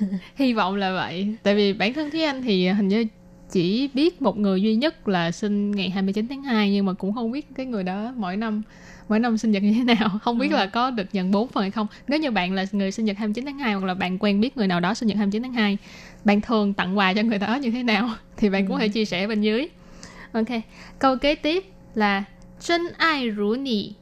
[0.36, 1.36] Hy vọng là vậy.
[1.42, 3.04] Tại vì bản thân thế Anh thì hình như
[3.52, 7.12] chỉ biết một người duy nhất là sinh ngày 29 tháng 2 nhưng mà cũng
[7.12, 8.62] không biết cái người đó mỗi năm
[9.08, 10.18] mỗi năm sinh nhật như thế nào.
[10.22, 10.56] Không biết ừ.
[10.56, 11.86] là có được nhận 4 phần hay không.
[12.08, 14.56] Nếu như bạn là người sinh nhật 29 tháng 2 hoặc là bạn quen biết
[14.56, 15.78] người nào đó sinh nhật 29 tháng 2
[16.24, 18.10] bạn thường tặng quà cho người đó như thế nào?
[18.36, 18.80] Thì bạn cũng ừ.
[18.80, 19.68] thể chia sẻ bên dưới.
[20.32, 20.48] Ok
[20.98, 22.24] câu kế tiếp là
[22.60, 23.92] chân ai rủ nì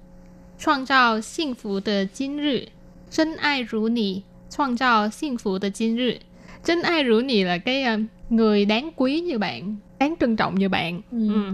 [0.64, 2.66] Choang trao hạnh phúc de jin rư
[3.10, 4.22] Chân ai rủ nì
[4.56, 6.18] Choang trao hạnh phúc de jin rư
[6.64, 10.55] Chân ai rủ nì là cái um, người đáng quý như bạn đáng trân trọng
[10.55, 11.33] như bạn Ừ.
[11.33, 11.53] Ừ.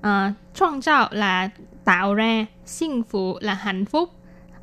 [0.00, 1.50] À,创造là
[1.84, 4.10] tạo ra,幸福là hạnh phúc.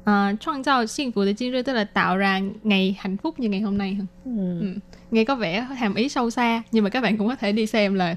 [0.05, 3.97] À, 创造幸福的今日 tức là tạo ra ngày hạnh phúc như ngày hôm nay.
[4.25, 4.59] Ừ.
[4.61, 4.73] Ừ.
[5.11, 7.65] Nghe có vẻ hàm ý sâu xa nhưng mà các bạn cũng có thể đi
[7.65, 8.15] xem là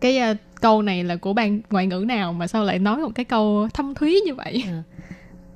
[0.00, 3.10] cái ờ, câu này là của ban ngoại ngữ nào mà sao lại nói một
[3.14, 4.64] cái câu thâm thúy như vậy.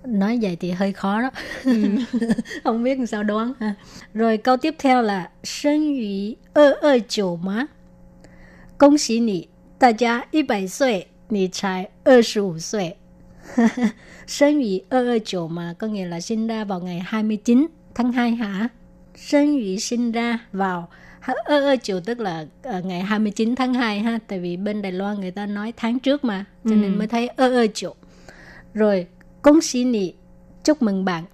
[0.07, 1.31] nói vậy thì hơi khó đó.
[1.63, 1.83] Ừ.
[2.63, 3.73] Không biết làm sao đoán ha.
[4.13, 7.65] Rồi câu tiếp theo là sinh yu ơ ơ chủ má
[8.77, 9.45] công sĩ nị
[9.79, 12.93] ta gia y bảy tuổi nị trái ơ sủ tuổi
[14.27, 18.11] sinh yu ơ ơ chủ mà có nghĩa là sinh ra vào ngày 29 tháng
[18.11, 18.67] 2 hả?
[19.15, 20.89] Sinh yu sinh ra vào
[21.45, 24.91] ơ ơ chủ tức là ờ, ngày 29 tháng 2 ha tại vì bên Đài
[24.91, 26.97] Loan người ta nói tháng trước mà cho nên ừ.
[26.97, 27.91] mới thấy ơ ơ chủ
[28.73, 29.07] rồi
[29.44, 30.14] 恭喜你,
[30.64, 31.24] chúc mừng bạn.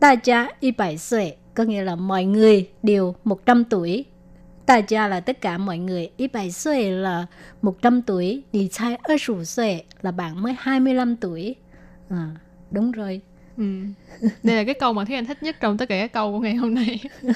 [0.00, 4.04] 大家一百岁 có nghĩa là mọi người đều 100 tuổi.
[4.66, 6.10] 大家 là tất cả mọi người.
[6.18, 7.26] 100 岁 là
[7.62, 8.42] 100 tuổi.
[8.52, 11.54] 你才25岁 là bạn mới 25 tuổi.
[12.08, 12.30] À,
[12.70, 13.20] đúng rồi.
[13.56, 13.64] Ừ.
[14.42, 16.38] Đây là cái câu mà Thúy Anh thích nhất trong tất cả các câu của
[16.38, 17.00] ngày hôm nay.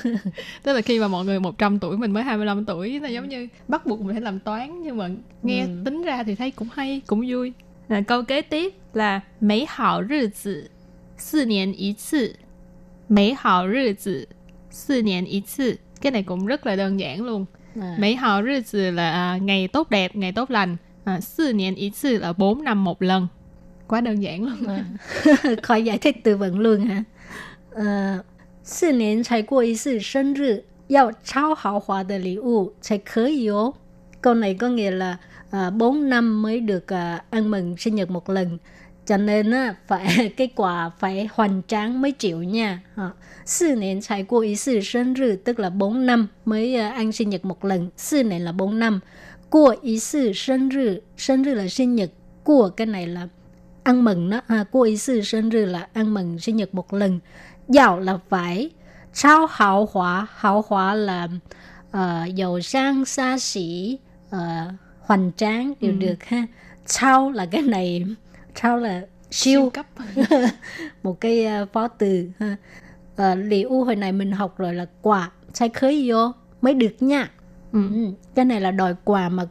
[0.63, 3.49] Tức là khi mà mọi người 100 tuổi, mình mới 25 tuổi, nó giống như
[3.69, 5.09] bắt buộc mình phải làm toán nhưng mà
[5.43, 5.69] nghe Ừ.
[5.85, 7.53] tính ra thì thấy cũng hay, cũng vui.
[7.89, 10.71] À, câu kế tiếp là Mỹ hảo 日子
[11.17, 12.35] 四年一次
[13.09, 14.29] Mỹ hảo 日子
[14.71, 17.47] 四年一次Cái này cũng rất là đơn giản luôn.
[17.81, 20.77] À, Mỹ hảo 日子 là à, ngày tốt đẹp, ngày tốt lành.
[21.05, 23.29] À, 4年一次 là 4 năm một lần.
[23.89, 24.67] Quá đơn giản luôn.
[24.67, 24.85] à.
[25.63, 27.05] Khỏi giải thích từ vựng luôn hả?
[27.75, 28.23] Ờ,
[28.63, 33.75] 四年才过一次生日，要超豪华的礼物才可以哦。
[34.21, 35.19] Câu này có nghĩa là
[35.51, 38.59] à, 4 năm mới được à, ăn mừng sinh nhật một lần.
[39.07, 42.83] Cho nên á, phải cái quà phải hoành tráng mới chịu nha.
[42.95, 43.11] À,
[43.47, 47.91] 4年才过一次生日 tức là 4 năm mới à, ăn sinh nhật một lần.
[48.13, 49.01] 4 này là 4 năm.
[49.51, 52.11] 过一次生日, 生日 là sinh nhật.
[52.45, 53.29] 过 cái này là
[53.83, 54.41] ăn mừng đó.
[54.47, 57.21] À, 过一次生日 là ăn mừng sinh nhật một lần.
[57.69, 58.71] Giàu là phải.
[59.15, 60.27] 超hào hóa.
[60.35, 61.29] Hào hóa là
[61.97, 63.99] uh, giàu sang xa xỉ,
[64.37, 64.41] uh,
[65.10, 65.98] hoành tráng đều Ừ.
[65.98, 66.46] được ha.
[66.88, 68.06] Trao là cái này
[68.62, 69.70] trao là siêu.
[69.74, 69.86] Cấp.
[71.04, 72.56] Một cái ờ, phó từ ha.
[73.14, 77.02] Uh, liệu u hồi này mình học rồi là quà sai khơi vô mới được
[77.02, 77.30] nha.
[77.72, 77.88] Ừ.
[77.94, 78.12] ừ.
[78.36, 79.44] cái này là đòi quà mà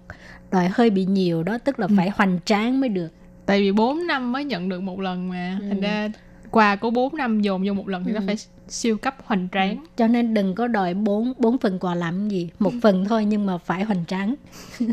[0.51, 1.95] đòi hơi bị nhiều đó tức là Ừ.
[1.97, 3.09] phải hoành tráng mới được.
[3.47, 5.59] Tại vì 4 năm mới nhận được một lần mà.
[5.61, 6.09] Thành ra
[6.51, 8.25] quà của 4 năm dồn vô một lần thì nó Ừ.
[8.27, 8.37] phải
[8.69, 9.85] siêu cấp hoành tráng.
[9.97, 13.47] Cho nên đừng có đòi bốn bốn phần quà làm gì một phần thôi nhưng
[13.47, 14.35] mà phải hoành tráng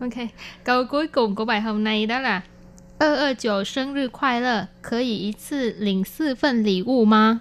[0.00, 0.28] ok
[0.64, 2.42] câu cuối cùng của bài hôm nay đó là
[2.98, 7.40] 二二九生日快乐，可以一次领四份礼物吗？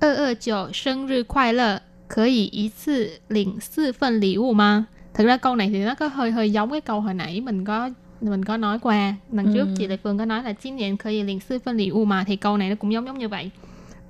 [0.00, 4.86] 二二九生日快乐，可以一次领四份礼物吗？
[5.14, 7.90] Thực ra câu này thì nó có hơi hơi giống cái câu hồi nãy mình có
[8.20, 9.74] mình có nói qua lần trước Ừ.
[9.78, 13.28] chị Lệ Phương có nói là 今年可以领四份礼物mà thì câu này nó cũng giống giống như
[13.28, 13.50] vậy.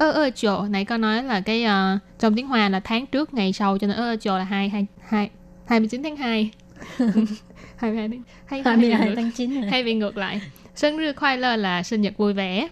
[0.01, 3.79] 229 nãy có nói là cái ờ, trong tiếng Hoa là tháng trước ngày sau
[3.79, 5.31] cho nên 229 là 2 2 2
[5.67, 6.51] 29 tháng 2.
[7.92, 9.70] 22 tháng hay 22 ngược- tháng 9 rồi.
[9.72, 10.42] hay bị ngược lại.
[10.76, 12.68] Sinh nhật khoai lơ là sinh nhật vui vẻ.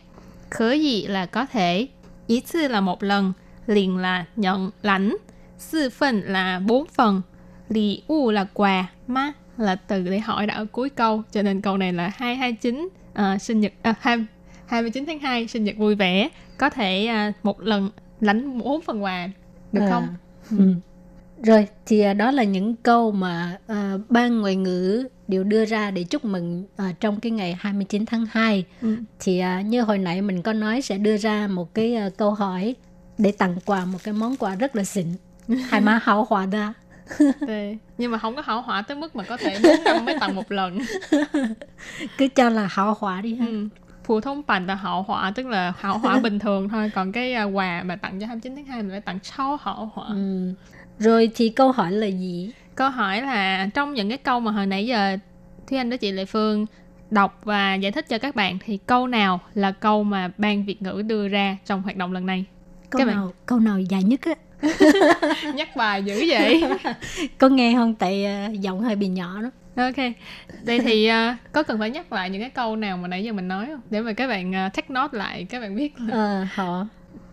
[0.50, 1.88] Khở gì là có thể.
[2.28, 3.34] Ý 次 là một lần.
[3.68, 5.16] Liền là nhận, lãnh.
[5.58, 7.22] Sư phần là bốn phần.
[7.70, 8.88] Lì u là quà.
[9.08, 11.24] Ma là từ để hỏi đã ở cuối câu.
[11.32, 14.26] Cho nên câu này là 229 à, sinh nhật à, 2,
[14.66, 16.30] 29 tháng 2 sinh nhật vui vẻ.
[16.58, 19.30] Có thể à, một lần lãnh bốn phần quà.
[19.72, 20.08] Được À, không?
[20.60, 20.74] ừ.
[21.44, 25.92] Rồi thì à, đó là những câu mà à, ban ngoại ngữ đều đưa ra
[25.92, 28.66] để chúc mừng à, trong cái ngày 29 tháng 2.
[28.82, 28.96] Ừ.
[29.20, 32.32] Thì à, như hồi nãy mình có nói sẽ đưa ra một cái à, câu
[32.32, 32.76] hỏi
[33.18, 35.08] để tặng quà một cái món quà rất là xịn.
[35.70, 36.74] Hai má hảo hòa đa.
[37.48, 37.78] Tê.
[37.98, 40.36] Nhưng mà không có hảo hỏa tới mức mà có thể 4 năm mới tặng
[40.36, 40.80] một lần.
[42.18, 43.46] Cứ cho là hảo hòa đi ha.
[43.46, 43.68] Ừ.
[44.04, 47.44] Phù thông bành là hậu hỏa tức là hậu hỏa bình thường thôi còn cái
[47.44, 50.54] quà mà tặng cho 29 tháng 2 mình phải tặng sau hậu hỏa Ừ.
[51.02, 52.52] Rồi thì câu hỏi là gì?
[52.76, 55.18] câu hỏi là trong những cái câu mà hồi nãy giờ
[55.68, 56.66] Thúy Anh với chị Lệ Phương
[57.12, 60.82] đọc và giải thích cho các bạn thì câu nào là câu mà ban Việt
[60.82, 62.46] ngữ đưa ra trong hoạt động lần này
[62.90, 64.34] Câu Các bạn- nào câu nào dài nhất á?
[65.54, 66.64] nhắc bài dữ vậy
[67.38, 67.96] Có nghe không?
[67.96, 69.50] Tại à, giọng hơi bị nhỏ đó.
[69.84, 69.96] ok
[70.64, 73.34] đây thì à, có cần phải nhắc lại những cái câu nào mà nãy giờ
[73.34, 76.14] mình nói không để mà các bạn uh, take note lại các bạn biết là
[76.14, 76.88] Ờ, họ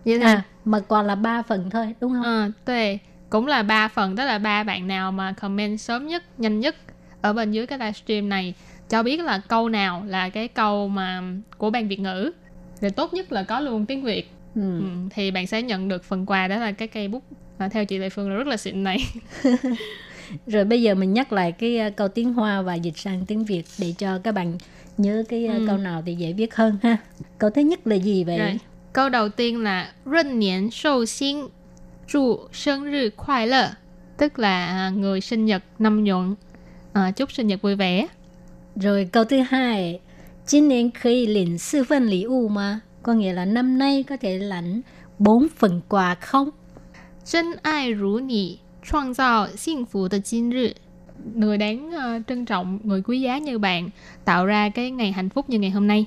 [0.05, 2.23] vậy à mà quà là ba phần thôi đúng không?
[2.23, 2.97] Ờ, tuệ
[3.29, 6.75] cũng là ba phần tức là ba bạn nào mà comment sớm nhất nhanh nhất
[7.21, 8.53] ở bên dưới cái livestream này
[8.89, 11.21] cho biết là câu nào là cái câu mà
[11.57, 12.31] của ban Việt ngữ
[12.81, 14.61] rồi tốt nhất là có luôn tiếng Việt Ừ.
[14.79, 17.23] ừ, thì bạn sẽ nhận được phần quà đó là cái cây bút
[17.59, 18.97] mà theo chị Lệ Phương là rất là xịn này
[20.47, 23.43] Rồi bây giờ mình nhắc lại cái uh, câu tiếng Hoa và dịch sang tiếng
[23.45, 24.57] Việt để cho các bạn
[24.97, 25.63] nhớ cái uh, Ừ.
[25.67, 26.97] câu nào thì dễ viết hơn ha.
[27.37, 28.37] Câu thứ nhất là gì vậy?
[28.39, 28.59] rồi
[28.93, 31.37] câu đầu tiên là Rân niên sâu xin
[32.08, 33.70] 祝sinh nhật khoai lợ
[34.16, 36.34] tức là à, người sinh nhật năm nhuận
[36.92, 38.08] à, chúc sinh nhật vui vẻ
[38.76, 40.00] Rồi câu thứ hai,
[40.44, 42.82] 今年可以领四份礼物吗?
[43.02, 44.80] Có nghĩa là năm nay có thể lãnh
[45.18, 46.50] bốn phần quà không?
[47.24, 50.74] 真爱如你，创造幸福的今日。
[51.34, 53.90] Người đáng ờ, trân trọng, người quý giá như bạn
[54.24, 56.06] tạo ra cái ngày hạnh phúc như ngày hôm nay.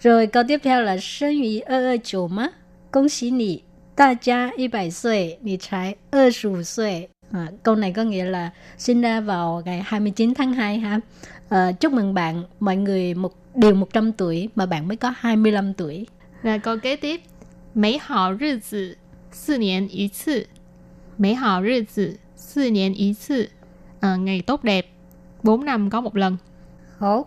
[0.00, 2.48] Rồi câu tiếp theo là 生于229吗？
[2.90, 3.62] 恭喜你，
[3.94, 7.08] 大家一百岁，你才二十五岁。
[7.32, 11.00] À, câu này có nghĩa là sinh ra vào ngày 29 tháng 2 ha.
[11.48, 15.74] Ờ, chúc mừng bạn, mọi người một đều 100 tuổi mà bạn mới có 25
[15.74, 16.06] tuổi.
[16.42, 17.20] Rồi câu kế tiếp.
[17.74, 18.96] Mỹ hảo 日子
[19.32, 20.46] 四年一次。
[21.16, 23.48] 美好日子四年一次。
[24.00, 24.86] Ờ, ngày tốt đẹp
[25.42, 26.36] 4 năm có một lần.
[26.98, 27.26] Hổ.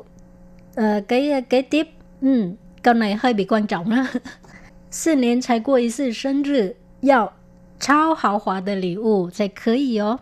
[0.76, 1.88] Ờ, cái kế tiếp,
[2.22, 2.50] ừ,
[2.82, 4.06] câu này hơi bị quan trọng đó.
[4.96, 7.34] 四年才过一次生日，要
[7.80, 10.20] 超豪华的礼物才可以哦。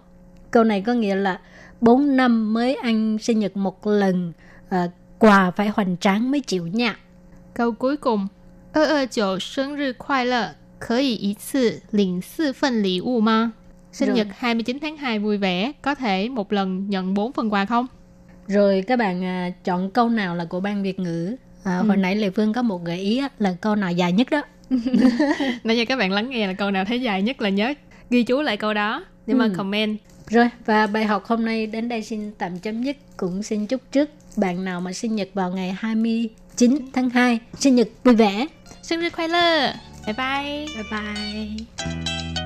[0.51, 1.39] Câu này có nghĩa là
[1.81, 4.33] 4 năm mới ăn sinh nhật một lần,
[4.69, 6.97] ờ, quà phải hoành tráng mới chịu nha.
[7.53, 8.27] Câu cuối cùng.
[8.73, 13.53] 229生日快乐，可以一次领四份礼物吗？
[13.91, 14.17] Sinh Rồi.
[14.17, 17.87] nhật 29 tháng 2 vui vẻ, có thể một lần nhận 4 phần quà không?
[18.47, 21.35] Rồi các bạn à, chọn câu nào là của ban Việt ngữ.
[21.63, 24.27] À, Hồi nãy Lê Phương có một gợi ý á, là câu nào dài nhất
[24.31, 24.41] đó.
[25.64, 27.74] Nãy giờ các bạn lắng nghe là câu nào thấy dài nhất là nhớ
[28.10, 29.52] ghi chú lại câu đó để mà Ừ.
[29.56, 29.98] comment.
[30.28, 32.96] Rồi và bài học hôm nay đến đây xin tạm chấm dứt.
[33.16, 37.74] Cũng xin chúc trước bạn nào mà sinh nhật vào ngày 29 tháng 2 sinh
[37.74, 38.46] nhật vui vẻ.
[38.82, 39.72] Sinh nhật khoai lơ.
[40.06, 40.66] Bye bye.
[40.74, 42.34] Bye bye.“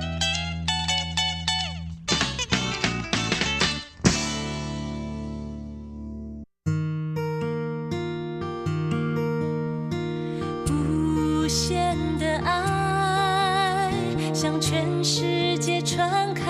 [14.48, 16.42] 向全世界传开，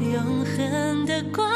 [0.00, 1.55] 永恒的光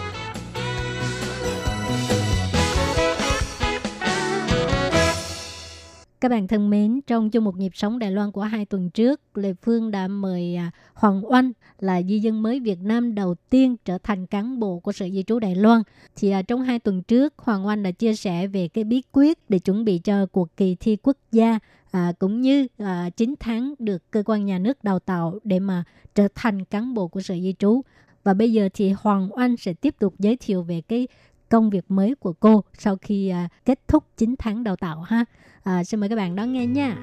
[6.21, 9.21] Các bạn thân mến, trong chung một nhịp sống Đài Loan của hai tuần trước,
[9.35, 13.75] Lê Phương đã mời à, Hoàng Oanh là di dân mới Việt Nam đầu tiên
[13.85, 15.81] trở thành cán bộ của Sở Di trú Đài Loan.
[16.15, 19.49] Thì à, trong hai tuần trước, Hoàng Oanh đã chia sẻ về cái bí quyết
[19.49, 21.59] để chuẩn bị cho cuộc kỳ thi quốc gia
[21.91, 25.83] à, cũng như à, 9 tháng được cơ quan nhà nước đào tạo để mà
[26.15, 27.81] trở thành cán bộ của Sở Di trú.
[28.23, 31.07] Và bây giờ thì Hoàng Oanh sẽ tiếp tục giới thiệu về cái
[31.49, 35.25] công việc mới của cô sau khi à, kết thúc 9 tháng đào tạo ha.
[35.63, 36.97] À, xin mời các bạn đón nghe nha.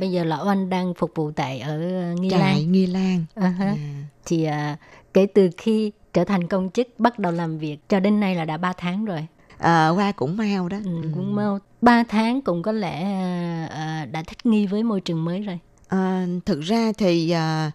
[0.00, 1.78] Bây giờ là Oanh đang phục vụ tại ở
[2.20, 2.72] Nghi Trại Lan.
[2.72, 3.24] Nghi Lan.
[3.34, 3.66] À ha.
[3.66, 3.76] À.
[4.24, 4.76] Thì à,
[5.14, 8.44] kể từ khi trở thành công chức bắt đầu làm việc cho đến nay là
[8.44, 9.26] đã 3 tháng rồi.
[9.58, 10.76] Ờ, qua cũng mau đó.
[10.84, 15.00] Ừ, cũng mau 3 tháng cũng có lẽ à, à, đã thích nghi với môi
[15.00, 15.58] trường mới rồi.
[15.88, 17.70] Ờ, thực ra thì à,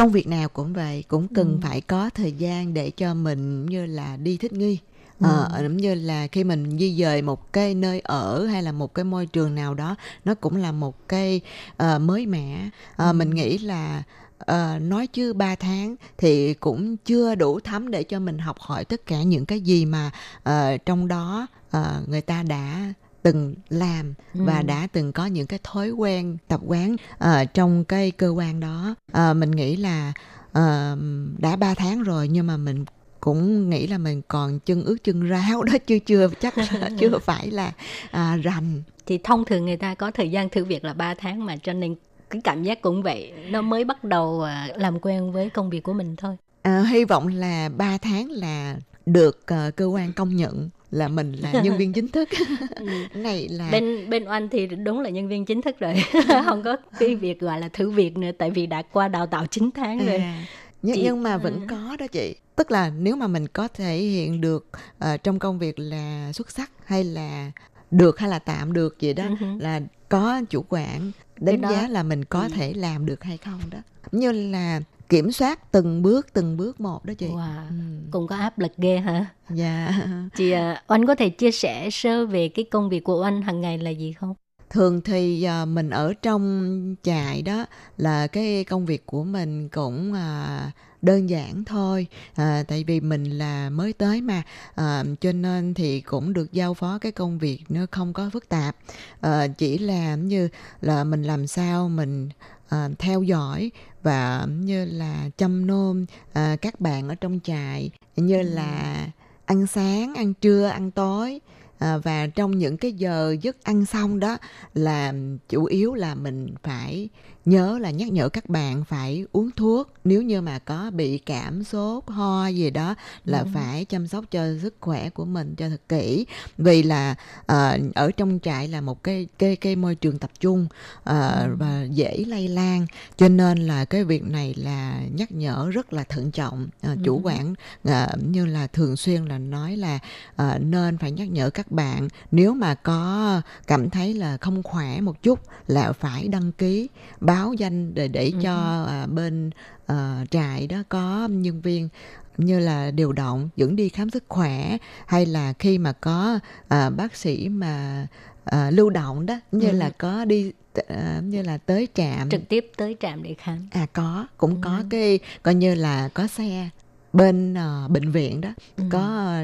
[0.00, 1.68] công việc nào cũng vậy cũng cần Ừ.
[1.68, 4.78] phải có thời gian để cho mình như là đi thích nghi
[5.20, 5.26] Ừ.
[5.26, 8.94] Ờ, giống như là khi mình di dời một cái nơi ở hay là một
[8.94, 11.40] cái môi trường nào đó nó cũng là một cái
[11.76, 13.12] ờ, mới mẻ Ờ, Ừ.
[13.12, 14.02] mình nghĩ là
[14.38, 18.84] ờ, nói chứ 3 tháng thì cũng chưa đủ thấm để cho mình học hỏi
[18.84, 20.10] tất cả những cái gì mà
[20.42, 24.66] ờ, trong đó ờ, người ta đã từng làm và Ừ.
[24.66, 28.94] đã từng có những cái thói quen tập quán ờ, trong cái cơ quan đó
[29.12, 30.12] Ờ, mình nghĩ là
[30.52, 30.96] ờ,
[31.38, 32.84] đã 3 tháng rồi nhưng mà mình
[33.20, 36.54] cũng nghĩ là mình còn chân ướt chân ráo đó chưa chưa chắc
[36.98, 37.72] chưa phải là
[38.10, 41.46] à, rành Thì thông thường người ta có thời gian thử việc là 3 tháng
[41.46, 41.94] mà cho nên
[42.30, 43.32] cái cảm giác cũng vậy.
[43.50, 46.36] Nó mới bắt đầu à, làm quen với công việc của mình thôi.
[46.62, 51.32] à, hy vọng là 3 tháng là được ờ, cơ quan công nhận là mình
[51.32, 52.28] là nhân viên chính thức
[53.14, 53.72] này là Ừ.
[53.72, 55.94] bên bên oanh thì đúng là nhân viên chính thức rồi
[56.44, 59.46] không có cái việc gọi là thử việc nữa tại vì đã qua đào tạo
[59.46, 60.46] 9 tháng rồi À,
[60.82, 61.66] nhưng, Chị- nhưng mà vẫn Ừ.
[61.70, 65.58] có đó chị tức là nếu mà mình có thể hiện được ờ, trong công
[65.58, 67.50] việc là xuất sắc hay là
[67.90, 71.70] được hay là tạm được vậy đó Ừ là có chủ quản đánh đó.
[71.70, 72.48] giá là mình có Ừ.
[72.54, 73.78] thể làm được hay không đó
[74.12, 77.28] như là kiểm soát từng bước từng bước một đó chị.
[77.28, 77.68] Wow.
[77.68, 77.74] Ừ.
[78.10, 79.26] cũng có áp lực ghê hả?
[79.50, 79.94] Dạ.
[80.36, 83.60] Chị à, oanh có thể chia sẻ sơ về cái công việc của oanh hàng
[83.60, 84.34] ngày là gì không?
[84.70, 90.12] Thường thì à, mình ở trong trại đó là cái công việc của mình cũng
[90.12, 92.06] à, đơn giản thôi.
[92.34, 94.42] À, tại vì mình là mới tới mà
[94.74, 98.48] à, cho nên thì cũng được giao phó cái công việc nó không có phức
[98.48, 98.76] tạp.
[99.20, 100.48] À, chỉ là như
[100.80, 102.28] là mình làm sao mình
[102.68, 103.70] à, theo dõi
[104.02, 109.06] và như là chăm nom à, các bạn ở trong trại như là
[109.44, 111.40] ăn sáng ăn trưa ăn tối.
[111.78, 114.38] À, và trong những cái giờ giấc ăn xong đó
[114.74, 115.14] là
[115.48, 117.08] chủ yếu là mình phải
[117.44, 121.64] nhớ là nhắc nhở các bạn phải uống thuốc nếu như mà có bị cảm
[121.64, 123.46] sốt ho gì đó là Ừ.
[123.54, 126.26] phải chăm sóc cho sức khỏe của mình cho thật kỹ
[126.58, 127.14] vì là
[127.46, 130.66] à, ở trong trại là một cái cái cái môi trường tập trung
[131.04, 131.56] à, Ừ.
[131.58, 132.86] và dễ lây lan
[133.16, 136.68] cho nên là cái việc này là nhắc nhở rất là thận trọng
[137.04, 137.20] chủ Ừ.
[137.24, 137.54] quản
[137.84, 139.98] à, như là thường xuyên là nói là
[140.36, 145.00] à, nên phải nhắc nhở các bạn nếu mà có cảm thấy là không khỏe
[145.00, 146.88] một chút là phải đăng ký
[147.30, 148.38] báo danh để để Ừ.
[148.42, 149.50] cho à, bên
[149.86, 151.88] à, trại đó có nhân viên
[152.36, 154.76] như là điều động dẫn đi khám sức khỏe
[155.06, 158.06] hay là khi mà có à, bác sĩ mà
[158.44, 159.72] à, lưu động đó như Ừ.
[159.72, 160.52] là có đi
[160.88, 164.76] à, như là tới trạm trực tiếp tới trạm để khám à có cũng có
[164.76, 164.84] Ừ.
[164.90, 166.68] cái coi như là có xe
[167.12, 168.84] bên ờ, bệnh viện đó Ừ.
[168.90, 169.34] có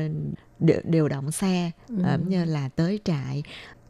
[0.59, 1.95] điều, điều động xe Ừ.
[2.05, 3.43] ờ, như là tới trại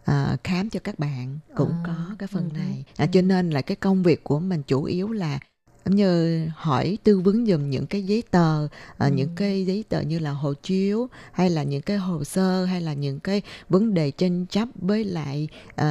[0.06, 2.54] ờ, khám cho các bạn cũng À, có cái phần ừ.
[2.54, 5.40] này à, cho nên là cái công việc của mình chủ yếu là
[5.86, 10.00] giống như hỏi tư vấn dùm những cái giấy tờ uh, những cái giấy tờ
[10.00, 13.94] như là hộ chiếu hay là những cái hồ sơ hay là những cái vấn
[13.94, 15.48] đề tranh chấp với lại
[15.80, 15.86] uh,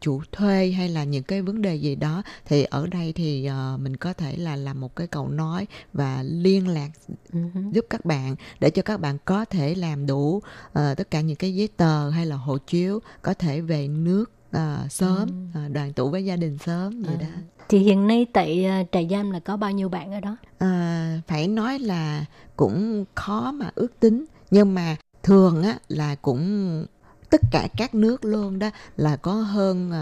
[0.00, 3.80] chủ thuê hay là những cái vấn đề gì đó thì ở đây thì uh,
[3.80, 6.90] mình có thể là làm một cái cầu nói và liên lạc
[7.32, 7.72] uh-huh.
[7.72, 11.36] giúp các bạn để cho các bạn có thể làm đủ uh, tất cả những
[11.36, 15.92] cái giấy tờ hay là hộ chiếu có thể về nước uh, sớm uh, đoàn
[15.92, 17.22] tụ với gia đình sớm vậy à.
[17.22, 20.36] đó thì hiện nay tại uh, trại giam là có bao nhiêu bạn ở đó
[20.58, 22.24] à, phải nói là
[22.56, 26.86] cũng khó mà ước tính nhưng mà thường á là cũng
[27.30, 29.92] tất cả các nước luôn đó là có hơn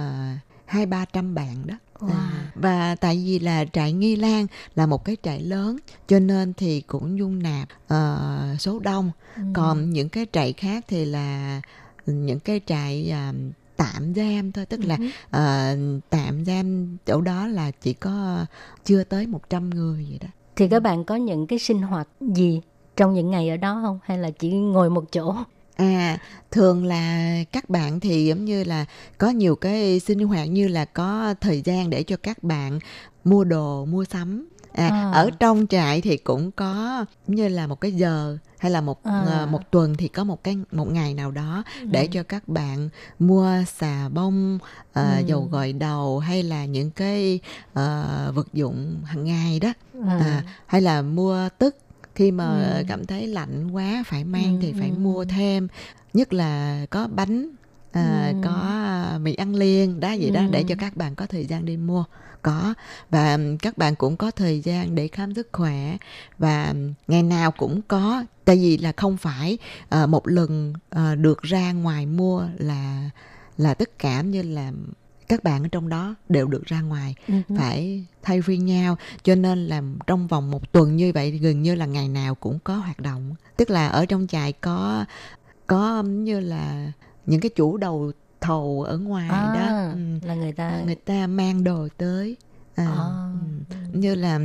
[0.64, 2.09] hai ba trăm bạn đó Wow.
[2.09, 5.76] À, và tại vì là trại Nghi Lan là một cái trại lớn
[6.09, 9.42] cho nên thì cũng dung nạp uh, số đông ừ.
[9.55, 11.61] còn những cái trại khác thì là
[12.07, 13.34] những cái trại uh,
[13.77, 14.95] tạm giam thôi tức là
[15.27, 18.47] uh, tạm giam chỗ đó là chỉ có
[18.85, 20.29] chưa tới 100 người vậy đó.
[20.57, 22.61] Thì các bạn có những cái sinh hoạt gì
[22.97, 23.99] trong những ngày ở đó không?
[24.03, 25.35] Hay là chỉ ngồi một chỗ?
[25.77, 26.18] À,
[26.51, 28.85] thường là các bạn thì giống như là
[29.18, 32.79] có nhiều cái sinh hoạt như là có thời gian để cho các bạn
[33.24, 34.49] mua đồ, mua sắm.
[34.77, 35.11] À, à.
[35.11, 39.47] ở trong trại thì cũng có như là một cái giờ hay là một à.
[39.51, 41.87] một tuần thì có một cái một ngày nào đó ừ.
[41.91, 45.03] để cho các bạn mua xà bông, uh, ừ.
[45.27, 49.72] dầu gội đầu hay là những cái uh, vật dụng hàng ngày đó.
[50.07, 50.18] À.
[50.20, 51.77] À, hay là mua tức
[52.14, 52.85] khi mà ừ.
[52.89, 54.59] cảm thấy lạnh quá phải mang ừ.
[54.62, 55.68] thì phải mua thêm
[56.12, 57.49] nhất là có bánh
[57.93, 58.41] à, ừ.
[58.45, 60.35] có mì ăn liền đó vậy ừ.
[60.35, 62.05] đó để cho các bạn có thời gian đi mua
[62.47, 62.74] có.
[63.11, 65.97] Và các bạn cũng có thời gian để khám sức khỏe.
[66.38, 66.74] Và
[67.09, 69.59] ngày nào cũng có tại vì là không phải
[70.03, 73.11] uh, một lần uh, được ra ngoài mua là
[73.57, 74.72] là tất cả như là
[75.28, 77.59] các bạn ở trong đó đều được ra ngoài uh-huh.
[77.59, 78.97] phải thay phiên nhau.
[79.22, 82.59] Cho nên là trong vòng một tuần như vậy gần như là ngày nào cũng
[82.64, 83.34] có hoạt động.
[83.57, 85.05] Tức là ở trong trại có
[85.66, 86.92] có như là
[87.26, 90.26] những cái chủ đầu thầu ở ngoài à, đó ừ.
[90.26, 92.37] là người ta người ta mang đồ tới
[92.74, 92.97] à, à.
[93.70, 93.76] Ừ.
[93.93, 94.41] như là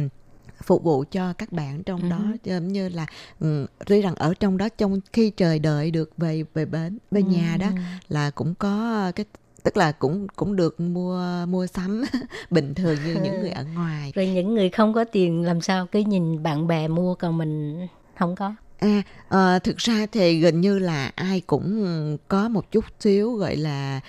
[0.64, 2.38] phục vụ cho các bạn trong đó uh-huh.
[2.44, 3.06] giống như là
[3.40, 7.22] um, tuy rằng ở trong đó trong khi chờ đợi được về về bến về
[7.22, 7.30] uh-huh.
[7.30, 7.68] nhà đó
[8.10, 9.26] là cũng có cái
[9.64, 12.04] tức là cũng cũng được mua mua sắm
[12.50, 15.88] bình thường như những người ở ngoài rồi những người không có tiền làm sao
[15.92, 17.88] cứ nhìn bạn bè mua còn mình
[18.18, 22.86] không có À, à, thực ra thì gần như là ai cũng có một chút
[23.00, 24.00] xíu gọi là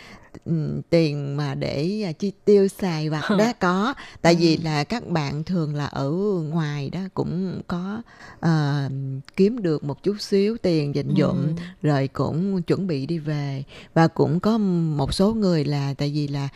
[0.91, 4.63] tiền mà để à, chi tiêu xài vặt đó có tại vì ừ.
[4.65, 6.11] là các bạn thường là ở
[6.51, 8.03] ngoài đó cũng có
[8.47, 8.93] uh,
[9.37, 11.53] kiếm được một chút xíu tiền dành dụm ừ.
[11.83, 13.65] rồi cũng chuẩn bị đi về
[13.95, 16.49] và cũng có một số người là tại vì là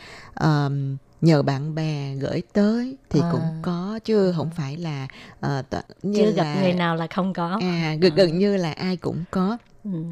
[0.43, 0.71] uh,
[1.21, 3.29] nhờ bạn bè gửi tới thì à.
[3.31, 5.07] cũng có chứ không phải là
[5.45, 5.49] uh,
[6.03, 7.59] như chưa là, gặp người nào là không có.
[7.61, 9.57] À gần, gần như là ai cũng có.
[9.83, 10.03] Ừ.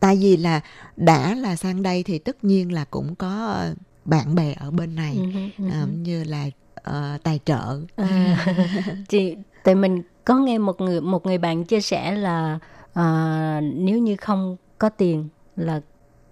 [0.00, 0.60] Tại vì là
[0.96, 3.64] đã là sang đây thì tất nhiên là cũng có
[4.04, 5.82] bạn bè ở bên này uh-huh, uh-huh.
[5.82, 6.46] Uh, như là
[6.90, 7.80] uh, tài trợ.
[7.96, 8.46] À,
[9.08, 12.58] chị tại mình có nghe một người một người bạn chia sẻ là
[12.90, 15.80] uh, nếu như không có tiền là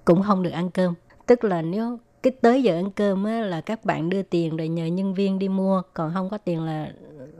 [0.04, 0.94] cũng không được ăn cơm.
[1.26, 4.68] Tức là nếu cái tới giờ ăn cơm á, là các bạn đưa tiền rồi
[4.68, 6.92] nhờ nhân viên đi mua còn không có tiền là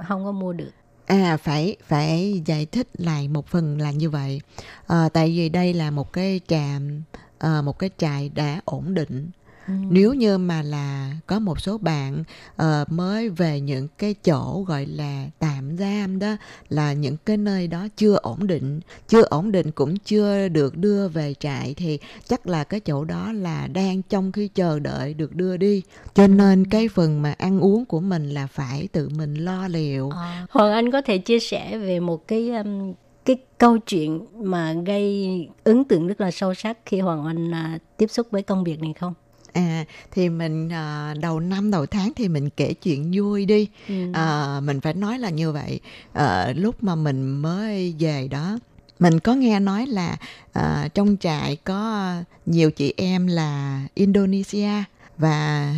[0.09, 0.70] không có mua được
[1.07, 4.41] À phải phải giải thích lại một phần là như vậy.
[4.87, 7.03] À, tại vì đây là một cái trạm
[7.39, 9.30] à, một cái trại đã ổn định
[9.67, 9.73] Ừ.
[9.91, 12.25] nếu như mà là có một số bạn
[12.63, 16.37] uh, mới về những cái chỗ gọi là tạm giam đó
[16.69, 21.09] là những cái nơi đó chưa ổn định chưa ổn định cũng chưa được đưa
[21.09, 21.99] về trại thì
[22.29, 25.83] chắc là cái chỗ đó là đang trong khi chờ đợi được đưa đi
[26.15, 30.11] cho nên cái phần mà ăn uống của mình là phải tự mình lo liệu
[30.11, 32.93] à, hoàng anh có thể chia sẻ về một cái um,
[33.25, 35.29] cái câu chuyện mà gây
[35.65, 38.81] ấn tượng rất là sâu sắc khi Hoàng Anh uh, tiếp xúc với công việc
[38.81, 39.15] này không?
[39.53, 43.95] À thì mình à, đầu năm đầu tháng thì mình kể chuyện vui đi ừ.
[44.13, 45.81] à, mình phải nói là như vậy
[46.13, 48.59] à, lúc mà mình mới về đó
[48.99, 50.17] mình có nghe nói là
[50.53, 52.13] à, trong trại có
[52.47, 54.85] nhiều chị em là Indonesia
[55.19, 55.75] và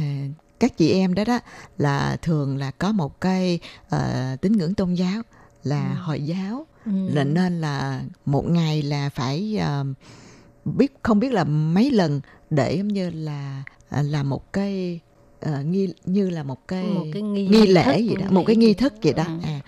[0.61, 1.39] các chị em đó đó
[1.79, 3.59] là thường là có một cái
[3.97, 5.23] uh, tín ngưỡng tôn giáo
[5.63, 6.03] là ừ.
[6.03, 6.93] hồi giáo ừ.
[7.09, 9.87] là nên là một ngày là phải uh,
[10.65, 12.21] biết không biết là mấy lần
[12.55, 15.01] để giống như là à, là một cái
[15.49, 18.57] uh, nghi như là một cái một cái nghi, nghi lễ gì đó một cái
[18.57, 19.39] nghi thức gì đó ừ.
[19.45, 19.61] à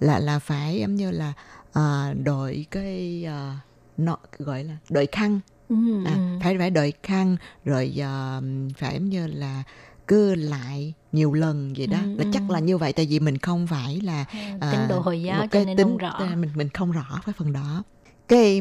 [0.00, 1.32] là là phải giống như là
[1.78, 3.56] uh, đội cái uh,
[3.96, 5.76] nó gọi là đội khăn ừ,
[6.06, 6.38] à, ừ.
[6.42, 8.44] phải phải đội khăn rồi uh,
[8.78, 9.62] phải giống như là
[10.06, 12.30] cứ lại nhiều lần vậy đó Ừ, là ừ.
[12.32, 14.24] chắc là như vậy tại vì mình không phải là
[14.60, 16.20] à, tín đồ Hồi giáo cho cái nên tính không rõ.
[16.36, 17.82] mình mình không rõ cái phần đó
[18.28, 18.60] cái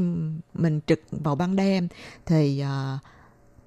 [0.53, 1.87] mình trực vào ban đêm
[2.25, 2.99] thì à,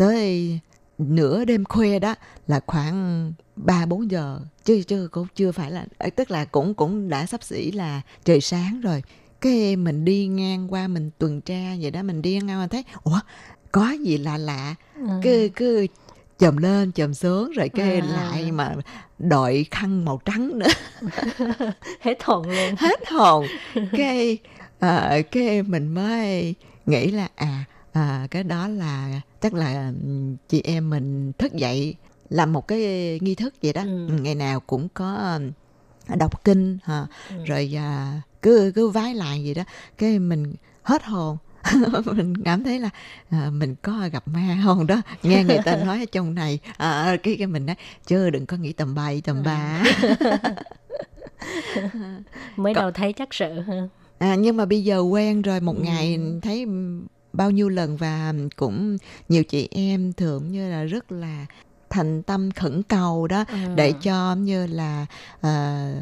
[0.01, 0.59] tới
[0.99, 2.15] nửa đêm khuya đó
[2.47, 4.41] là khoảng ba bốn giờ.
[4.65, 8.01] Chứ chứ cũng chưa phải là ờ, tức là cũng cũng đã sắp xỉ là
[8.25, 9.03] trời sáng rồi.
[9.41, 12.85] Cái mình đi ngang qua mình tuần tra vậy đó mình đi ngang qua thấy
[13.03, 13.21] ủa
[13.73, 14.75] có gì lạ lạ?
[14.97, 15.07] Ừ.
[15.23, 15.87] cứ cứ
[16.39, 18.07] chồm lên chồm xuống rồi cái À.
[18.07, 18.75] lại mà
[19.19, 20.69] đội khăn màu trắng nữa.
[22.01, 22.75] Hết hồn luôn.
[22.79, 23.47] Hết hồn.
[23.93, 24.39] Cái
[24.79, 26.55] à, cái mình mới
[26.87, 29.93] nghĩ là à, à cái đó là chắc là
[30.49, 31.95] chị em mình thức dậy
[32.29, 32.81] làm một cái
[33.23, 33.83] nghi thức vậy đó.
[33.83, 34.09] Ừ.
[34.23, 35.39] ngày nào cũng có
[36.19, 37.07] đọc kinh hả?
[37.31, 37.37] Ừ.
[37.47, 39.63] rồi à, cứ cứ vái lại vậy đó.
[39.99, 41.37] Cái mình hết hồn.
[42.17, 42.91] Mình cảm thấy là
[43.31, 45.03] à, mình có gặp ma không đó.
[45.23, 47.77] Nghe người ta nói ở trong này à, cái cái mình nói
[48.07, 49.83] chứ đừng có nghĩ tầm bậy tầm bạ.
[52.57, 53.89] Mới đầu thấy chắc sợ ha.
[54.19, 55.83] À, nhưng mà bây giờ quen rồi một Ừ.
[55.83, 56.67] ngày thấy
[57.33, 58.97] bao nhiêu lần và cũng
[59.29, 61.47] nhiều chị em thường như là rất là
[61.91, 63.57] thành tâm khẩn cầu đó Ừ.
[63.77, 65.07] để cho như là
[65.41, 65.93] à,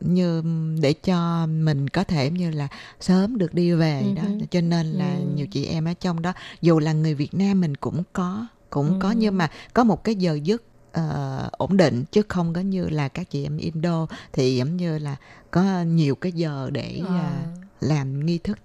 [0.00, 0.42] như
[0.80, 2.68] để cho mình có thể như là
[3.00, 4.46] sớm được đi về đó Ừ hứ.
[4.50, 5.24] cho nên là Ừ.
[5.34, 9.00] nhiều chị em ở trong đó dù là người Việt Nam mình cũng có cũng
[9.00, 9.14] có Ừ.
[9.18, 10.62] nhưng mà có một cái giờ giấc
[10.92, 14.98] ờ, ổn định chứ không có như là các chị em Indo thì giống như
[14.98, 15.16] là
[15.50, 17.46] có nhiều cái giờ để à,
[17.80, 18.58] làm nghi thức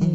[0.00, 0.06] Ừ.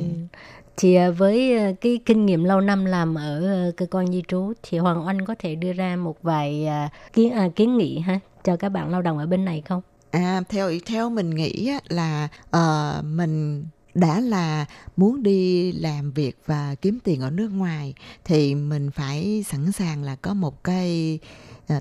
[0.81, 4.23] Thì à, với à, cái kinh nghiệm lâu năm làm ở à, cơ quan di
[4.27, 6.67] trú thì Hoàng Oanh có thể đưa ra một vài
[7.13, 9.81] kiến à, kiến nghị ha cho các bạn lao động ở bên này không?
[10.11, 14.65] À, theo theo mình nghĩ là uh, mình đã là
[14.97, 17.93] muốn đi làm việc và kiếm tiền ở nước ngoài
[18.25, 21.19] thì mình phải sẵn sàng là có một cái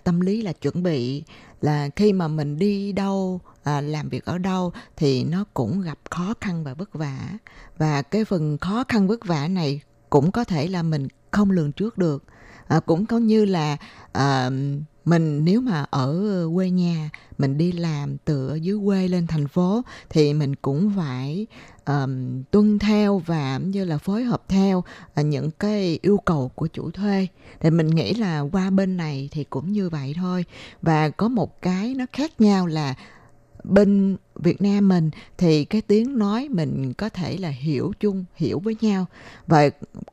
[0.05, 1.23] tâm lý là chuẩn bị
[1.61, 5.99] là khi mà mình đi đâu à, làm việc ở đâu thì nó cũng gặp
[6.11, 7.19] khó khăn và vất vả.
[7.79, 11.73] Và cái phần khó khăn vất vả này cũng có thể là mình không lường
[11.73, 12.25] trước được.
[12.67, 13.77] À, cũng có như là
[14.13, 14.51] à,
[15.05, 19.49] mình nếu mà ở quê nhà mình đi làm từ ở dưới quê lên thành
[19.49, 21.47] phố thì mình cũng phải
[21.87, 24.79] um, tuân theo và như là phối hợp theo
[25.21, 27.27] uh, những cái yêu cầu của chủ thuê.
[27.61, 30.45] Thì mình nghĩ là qua bên này thì cũng như vậy thôi.
[30.83, 32.95] Và có một cái nó khác nhau là
[33.69, 38.59] bên Việt Nam mình thì cái tiếng nói mình có thể là hiểu chung, hiểu
[38.59, 39.07] với nhau.
[39.47, 39.71] Và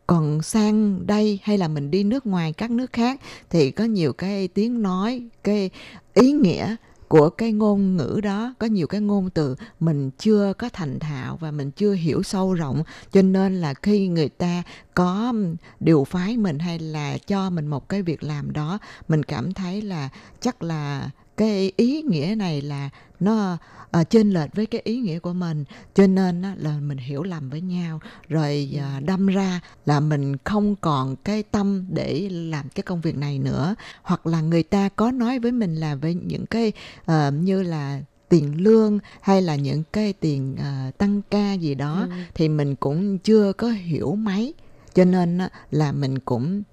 [0.08, 4.14] còn sang đây hay là mình đi nước ngoài, các nước khác thì có nhiều
[4.14, 5.70] cái tiếng nói, cái
[6.14, 6.76] ý nghĩa
[7.08, 11.38] của cái ngôn ngữ đó, có nhiều cái ngôn từ mình chưa có thành thạo
[11.42, 12.84] và mình chưa hiểu sâu rộng.
[13.12, 15.34] Cho nên là khi người ta có
[15.80, 19.82] điều phái mình hay là cho mình một cái việc làm đó, mình cảm thấy
[19.82, 20.10] là
[20.42, 23.58] chắc là cái ý nghĩa này là nó
[24.00, 25.64] uh, chênh lệch với cái ý nghĩa của mình.
[25.94, 30.38] Cho nên á, là mình hiểu lầm với nhau rồi uh, đâm ra là mình
[30.44, 33.76] không còn cái tâm để làm cái công việc này nữa.
[34.04, 36.72] Hoặc là người ta có nói với mình là với những cái
[37.12, 42.08] uh, như là tiền lương hay là những cái tiền uh, tăng ca gì đó
[42.10, 42.16] Ừ.
[42.34, 44.54] thì mình cũng chưa có hiểu mấy.
[44.94, 46.64] Cho nên á, là mình cũng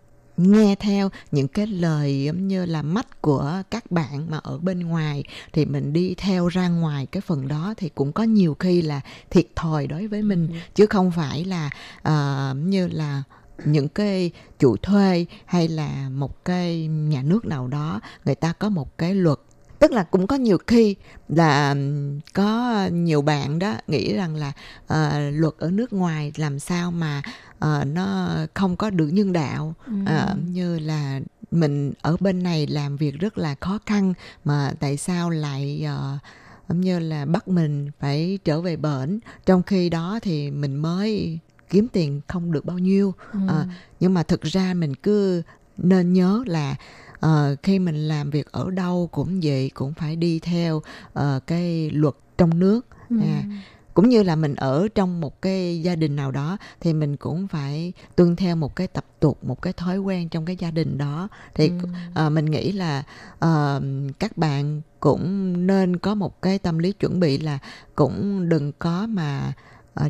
[0.42, 4.80] nghe theo những cái lời giống như là mắt của các bạn mà ở bên
[4.80, 8.82] ngoài thì mình đi theo ra ngoài cái phần đó thì cũng có nhiều khi
[8.82, 10.54] là thiệt thòi đối với mình Ừ.
[10.74, 11.70] chứ không phải là
[12.02, 13.22] ờ, như là
[13.64, 18.68] những cái chủ thuê hay là một cái nhà nước nào đó người ta có
[18.68, 19.38] một cái luật
[19.82, 20.96] tức là cũng có nhiều khi
[21.28, 21.76] là
[22.34, 24.52] có nhiều bạn đó nghĩ rằng là
[24.86, 27.22] ờ, luật ở nước ngoài làm sao mà
[27.58, 29.92] ờ, nó không có được nhân đạo Ừ.
[30.06, 31.20] Ờ, như là
[31.50, 34.14] mình ở bên này làm việc rất là khó khăn
[34.44, 35.86] mà tại sao lại
[36.68, 41.38] giống như là bắt mình phải trở về bển trong khi đó thì mình mới
[41.70, 43.38] kiếm tiền không được bao nhiêu Ừ.
[44.00, 45.42] Nhưng mà thực ra mình cứ
[45.78, 46.76] nên nhớ là
[47.22, 51.90] ờ, khi mình làm việc ở đâu cũng vậy cũng phải đi theo ờ, cái
[51.90, 53.16] luật trong nước Ừ.
[53.20, 53.44] à,
[53.94, 57.48] cũng như là mình ở trong một cái gia đình nào đó thì mình cũng
[57.48, 60.98] phải tuân theo một cái tập tục một cái thói quen trong cái gia đình
[60.98, 61.74] đó thì Ừ.
[62.14, 63.02] ờ, mình nghĩ là
[63.38, 63.82] ờ,
[64.18, 67.58] các bạn cũng nên có một cái tâm lý chuẩn bị là
[67.94, 69.52] cũng đừng có mà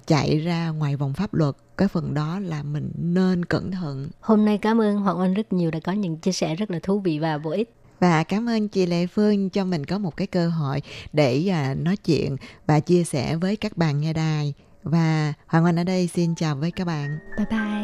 [0.07, 1.55] chạy ra ngoài vòng pháp luật.
[1.77, 4.09] Cái phần đó là mình nên cẩn thận.
[4.21, 6.79] Hôm nay cảm ơn Hoàng Oanh rất nhiều đã có những chia sẻ rất là
[6.83, 7.75] thú vị và bổ ích.
[8.01, 11.75] và cảm ơn chị Lệ Phương cho mình có một cái cơ hội để à,
[11.75, 14.55] nói chuyện và chia sẻ với các bạn nghe đài.
[14.83, 17.19] Và Hoàng Anh ở đây xin chào với các bạn.
[17.37, 17.83] Bye bye.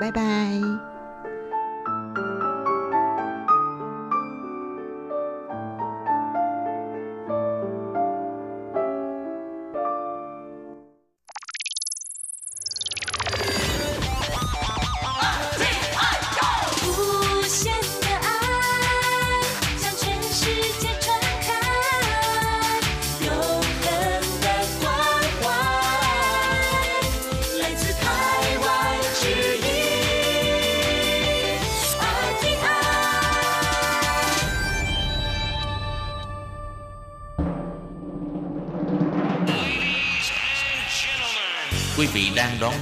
[0.00, 0.91] bye bye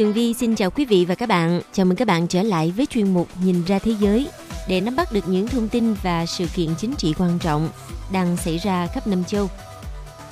[0.00, 1.60] Tường Vi xin chào quý vị và các bạn.
[1.72, 4.28] Chào mừng các bạn trở lại với chuyên mục Nhìn ra thế giới
[4.68, 7.68] để nắm bắt được những thông tin và sự kiện chính trị quan trọng
[8.12, 9.48] đang xảy ra khắp năm châu.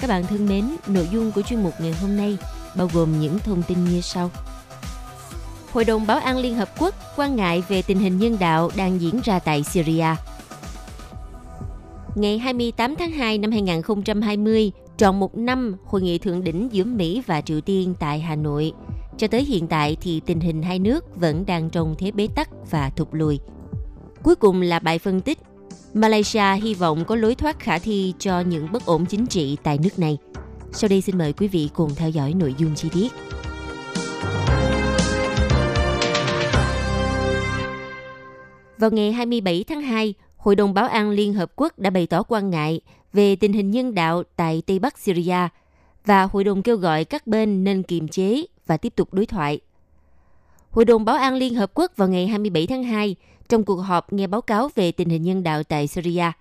[0.00, 2.38] Các bạn thân mến, nội dung của chuyên mục ngày hôm nay
[2.76, 4.30] bao gồm những thông tin như sau.
[5.72, 9.00] Hội đồng Bảo an Liên Hợp Quốc quan ngại về tình hình nhân đạo đang
[9.00, 10.06] diễn ra tại Syria.
[12.14, 17.22] Ngày 28 tháng 2 năm 2020, tròn một năm hội nghị thượng đỉnh giữa Mỹ
[17.26, 18.72] và Triều Tiên tại Hà Nội–
[19.18, 22.48] cho tới hiện tại thì tình hình hai nước vẫn đang trong thế bế tắc
[22.70, 23.38] và thụt lùi.
[24.22, 25.38] Cuối cùng là bài phân tích
[25.94, 29.78] Malaysia hy vọng có lối thoát khả thi cho những bất ổn chính trị tại
[29.82, 30.18] nước này.
[30.72, 33.12] Sau đây xin mời quý vị cùng theo dõi nội dung chi tiết.
[38.78, 42.22] Vào ngày 27 tháng 2, Hội đồng Bảo an Liên Hợp Quốc đã bày tỏ
[42.22, 42.80] quan ngại
[43.12, 45.48] về tình hình nhân đạo tại Tây Bắc Syria
[46.06, 49.60] và hội đồng kêu gọi các bên nên kiềm chế và tiếp tục đối thoại.
[50.70, 53.16] Hội đồng Bảo an Liên Hợp Quốc vào ngày 27 tháng 2
[53.48, 56.32] trong cuộc họp nghe báo cáo về tình hình nhân đạo tại Syria.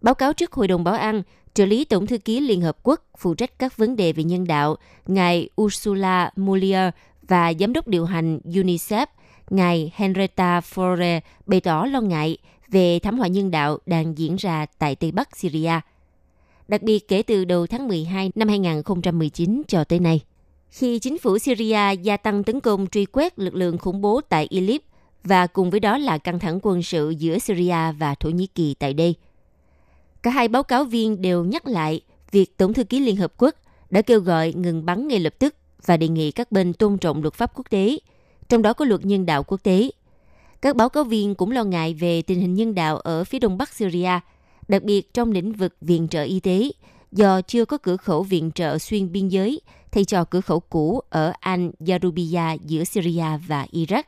[0.00, 1.22] Báo cáo trước Hội đồng Bảo an,
[1.54, 4.46] trợ lý Tổng thư ký Liên Hợp Quốc phụ trách các vấn đề về nhân
[4.46, 4.76] đạo,
[5.06, 6.92] ngài Ursula Muller
[7.28, 9.06] và giám đốc điều hành UNICEF,
[9.50, 12.36] ngài Henrietta Fore bày tỏ lo ngại
[12.68, 15.80] về thảm họa nhân đạo đang diễn ra tại Tây Bắc Syria.
[16.68, 20.20] Đặc biệt kể từ đầu tháng 12 năm 2019 cho tới nay
[20.70, 24.46] khi chính phủ Syria gia tăng tấn công truy quét lực lượng khủng bố tại
[24.50, 24.80] Idlib
[25.24, 28.74] và cùng với đó là căng thẳng quân sự giữa Syria và Thổ Nhĩ Kỳ
[28.74, 29.14] tại đây.
[30.22, 32.00] Cả hai báo cáo viên đều nhắc lại
[32.30, 33.54] việc Tổng thư ký Liên Hợp Quốc
[33.90, 35.54] đã kêu gọi ngừng bắn ngay lập tức
[35.86, 37.98] và đề nghị các bên tôn trọng luật pháp quốc tế,
[38.48, 39.90] trong đó có luật nhân đạo quốc tế.
[40.62, 43.58] Các báo cáo viên cũng lo ngại về tình hình nhân đạo ở phía đông
[43.58, 44.20] bắc Syria,
[44.68, 46.70] đặc biệt trong lĩnh vực viện trợ y tế,
[47.12, 49.60] do chưa có cửa khẩu viện trợ xuyên biên giới
[49.92, 54.02] thay cho cửa khẩu cũ ở Al Yarubiyah giữa Syria và Iraq.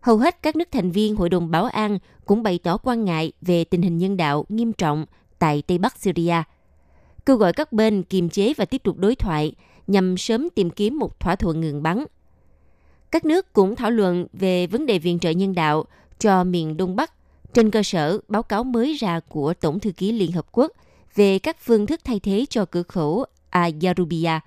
[0.00, 3.32] Hầu hết các nước thành viên Hội đồng Bảo an cũng bày tỏ quan ngại
[3.40, 5.06] về tình hình nhân đạo nghiêm trọng
[5.38, 6.42] tại Tây Bắc Syria,
[7.26, 9.54] kêu gọi các bên kiềm chế và tiếp tục đối thoại
[9.86, 12.04] nhằm sớm tìm kiếm một thỏa thuận ngừng bắn.
[13.10, 15.84] Các nước cũng thảo luận về vấn đề viện trợ nhân đạo
[16.18, 17.12] cho miền Đông Bắc
[17.52, 20.72] trên cơ sở báo cáo mới ra của Tổng thư ký Liên Hợp Quốc
[21.14, 24.40] về các phương thức thay thế cho cửa khẩu Ayarubia.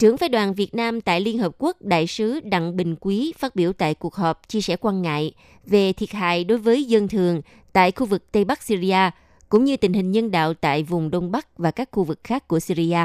[0.00, 3.56] Trưởng phái đoàn Việt Nam tại Liên Hợp Quốc Đại sứ Đặng Bình Quý phát
[3.56, 5.32] biểu tại cuộc họp chia sẻ quan ngại
[5.66, 7.40] về thiệt hại đối với dân thường
[7.72, 9.10] tại khu vực Tây Bắc Syria,
[9.48, 12.48] cũng như tình hình nhân đạo tại vùng Đông Bắc và các khu vực khác
[12.48, 12.98] của Syria.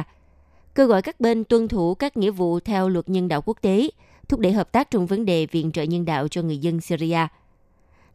[0.76, 3.90] Kêu gọi các bên tuân thủ các nghĩa vụ theo luật nhân đạo quốc tế,
[4.28, 7.28] thúc đẩy hợp tác trong vấn đề viện trợ nhân đạo cho người dân Syria–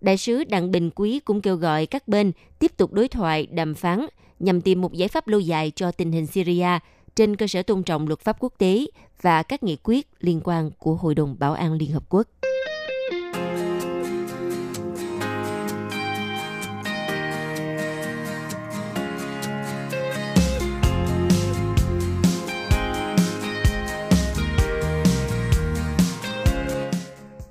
[0.01, 3.75] Đại sứ Đặng Bình Quý cũng kêu gọi các bên tiếp tục đối thoại, đàm
[3.75, 4.07] phán
[4.39, 6.69] nhằm tìm một giải pháp lâu dài cho tình hình Syria
[7.17, 8.87] trên cơ sở tôn trọng luật pháp quốc tế
[9.23, 12.27] và các nghị quyết liên quan của Hội đồng Bảo an Liên Hợp Quốc.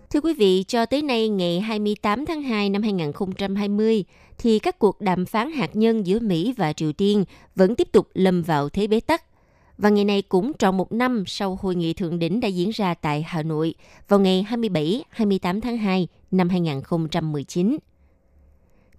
[0.10, 4.06] Thưa quý vị, cho tới nay ngày 28 tháng 2 năm 2020
[4.38, 7.24] thì các cuộc đàm phán hạt nhân giữa Mỹ và Triều Tiên
[7.56, 9.24] vẫn tiếp tục lâm vào thế bế tắc.
[9.80, 12.94] Và ngày này cũng tròn một năm sau hội nghị thượng đỉnh đã diễn ra
[12.94, 13.74] tại Hà Nội
[14.08, 17.78] vào ngày 27-28 tháng 2 năm 2019.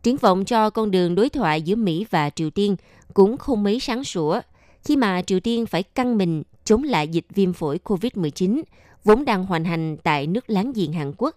[0.03, 2.76] Triển vọng cho con đường đối thoại giữa Mỹ và Triều Tiên
[3.14, 4.41] cũng không mấy sáng sủa,
[4.85, 8.62] khi mà Triều Tiên phải căng mình chống lại dịch viêm phổi COVID-19
[9.05, 11.37] vốn đang hoành hành tại nước láng giềng Hàn Quốc.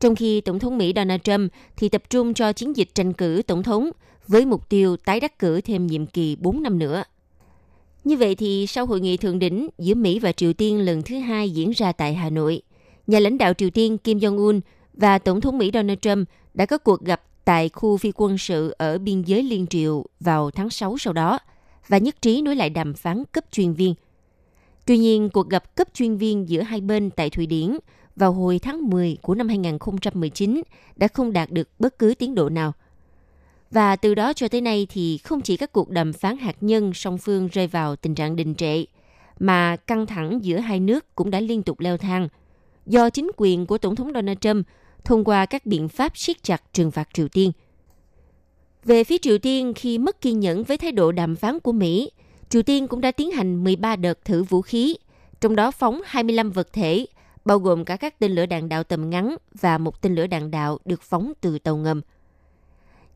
[0.00, 3.42] Trong khi Tổng thống Mỹ Donald Trump thì tập trung cho chiến dịch tranh cử
[3.46, 3.90] Tổng thống
[4.28, 7.04] với mục tiêu tái đắc cử thêm nhiệm kỳ 4 năm nữa.
[8.06, 11.18] Như vậy thì sau hội nghị thượng đỉnh giữa Mỹ và Triều Tiên lần thứ
[11.18, 12.62] hai diễn ra tại Hà Nội,
[13.06, 14.60] nhà lãnh đạo Triều Tiên Kim Jong-un
[14.94, 18.74] và Tổng thống Mỹ Donald Trump đã có cuộc gặp tại khu phi quân sự
[18.78, 21.38] ở biên giới Liên Triều vào tháng 6 sau đó
[21.88, 23.94] và nhất trí nối lại đàm phán cấp chuyên viên–
[24.86, 27.76] Tuy nhiên, cuộc gặp cấp chuyên viên giữa hai bên tại Thụy Điển
[28.16, 30.62] vào hồi tháng 10 của năm 2019
[30.96, 32.72] đã không đạt được bất cứ tiến độ nào.
[33.70, 36.94] Và từ đó cho tới nay thì không chỉ các cuộc đàm phán hạt nhân
[36.94, 38.84] song phương rơi vào tình trạng đình trệ,
[39.38, 42.28] mà căng thẳng giữa hai nước cũng đã liên tục leo thang
[42.86, 44.66] do chính quyền của Tổng thống Donald Trump
[45.04, 47.52] thông qua các biện pháp siết chặt trừng phạt Triều Tiên.
[48.84, 52.10] Về phía Triều Tiên, khi mất kiên nhẫn với thái độ đàm phán của Mỹ,
[52.48, 54.96] Triều Tiên cũng đã tiến hành 13 đợt thử vũ khí,
[55.40, 57.06] trong đó phóng 25 vật thể,
[57.44, 60.50] bao gồm cả các tên lửa đạn đạo tầm ngắn và một tên lửa đạn
[60.50, 62.00] đạo được phóng từ tàu ngầm.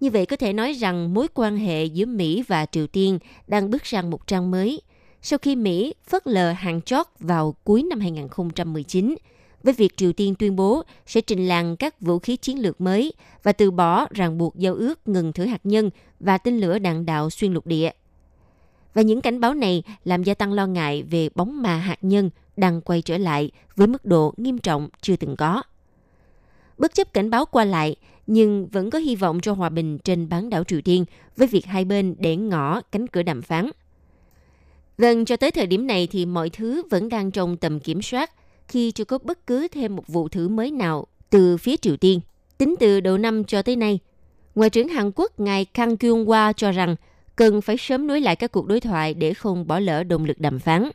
[0.01, 3.71] Như vậy có thể nói rằng mối quan hệ giữa Mỹ và Triều Tiên đang
[3.71, 4.83] bước sang một trang mới
[5.23, 9.15] sau khi Mỹ phớt lờ hàng chót vào cuối năm 2019
[9.63, 13.13] với việc Triều Tiên tuyên bố sẽ trình làng các vũ khí chiến lược mới
[13.43, 15.91] và từ bỏ ràng buộc giao ước ngừng thử hạt nhân
[16.21, 17.91] và tên lửa đạn đạo xuyên lục địa.
[18.95, 22.31] Và những cảnh báo này làm gia tăng lo ngại về bóng ma hạt nhân
[22.57, 25.63] đang quay trở lại với mức độ nghiêm trọng chưa từng có.
[26.79, 27.97] Bất chấp cảnh báo qua lại,
[28.31, 31.05] nhưng vẫn có hy vọng cho hòa bình trên bán đảo Triều Tiên
[31.37, 33.71] với việc hai bên để ngỏ cánh cửa đàm phán.
[34.99, 38.31] Gần cho tới thời điểm này thì mọi thứ vẫn đang trong tầm kiểm soát
[38.69, 42.21] khi chưa có bất cứ thêm một vụ thử mới nào từ phía Triều Tiên.
[42.59, 43.99] Tính từ đầu năm cho tới nay,
[44.55, 46.97] Ngoại trưởng Hàn Quốc ngài Kang Kyung-hwa cho rằng
[47.37, 50.41] cần phải sớm nối lại các cuộc đối thoại để không bỏ lỡ động lực
[50.41, 50.91] đàm phán.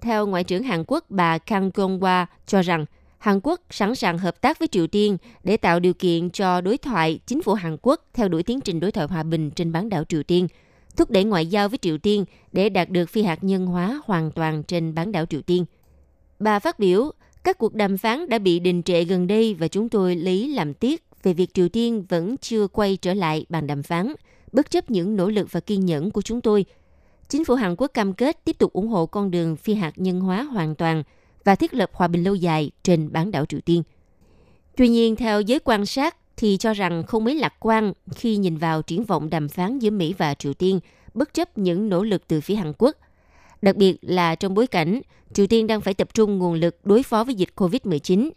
[0.00, 2.84] Theo Ngoại trưởng Hàn Quốc bà Kang Kyung-hwa cho rằng
[3.18, 6.78] Hàn Quốc sẵn sàng hợp tác với Triều Tiên để tạo điều kiện cho đối
[6.78, 9.88] thoại chính phủ Hàn Quốc theo đuổi tiến trình đối thoại hòa bình trên bán
[9.88, 10.48] đảo Triều Tiên,
[10.96, 14.30] thúc đẩy ngoại giao với Triều Tiên để đạt được phi hạt nhân hóa hoàn
[14.30, 15.64] toàn trên bán đảo Triều Tiên.
[16.38, 17.10] Bà phát biểu,
[17.44, 20.74] các cuộc đàm phán đã bị đình trệ gần đây và chúng tôi lấy làm
[20.74, 24.12] tiếc về việc Triều Tiên vẫn chưa quay trở lại bàn đàm phán,
[24.52, 26.64] bất chấp những nỗ lực và kiên nhẫn của chúng tôi.
[27.28, 30.20] Chính phủ Hàn Quốc cam kết tiếp tục ủng hộ con đường phi hạt nhân
[30.20, 31.02] hóa hoàn toàn
[31.46, 33.82] và thiết lập hòa bình lâu dài trên bán đảo Triều Tiên.
[34.76, 38.56] Tuy nhiên, theo giới quan sát thì cho rằng không mấy lạc quan khi nhìn
[38.56, 40.80] vào triển vọng đàm phán giữa Mỹ và Triều Tiên,
[41.14, 42.96] bất chấp những nỗ lực từ phía Hàn Quốc.
[43.62, 45.00] Đặc biệt là trong bối cảnh
[45.32, 48.30] Triều Tiên đang phải tập trung nguồn lực đối phó với dịch COVID-19,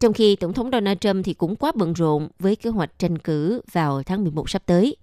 [0.00, 3.18] trong khi Tổng thống Donald Trump thì cũng quá bận rộn với kế hoạch tranh
[3.18, 4.96] cử vào tháng 11 sắp tới.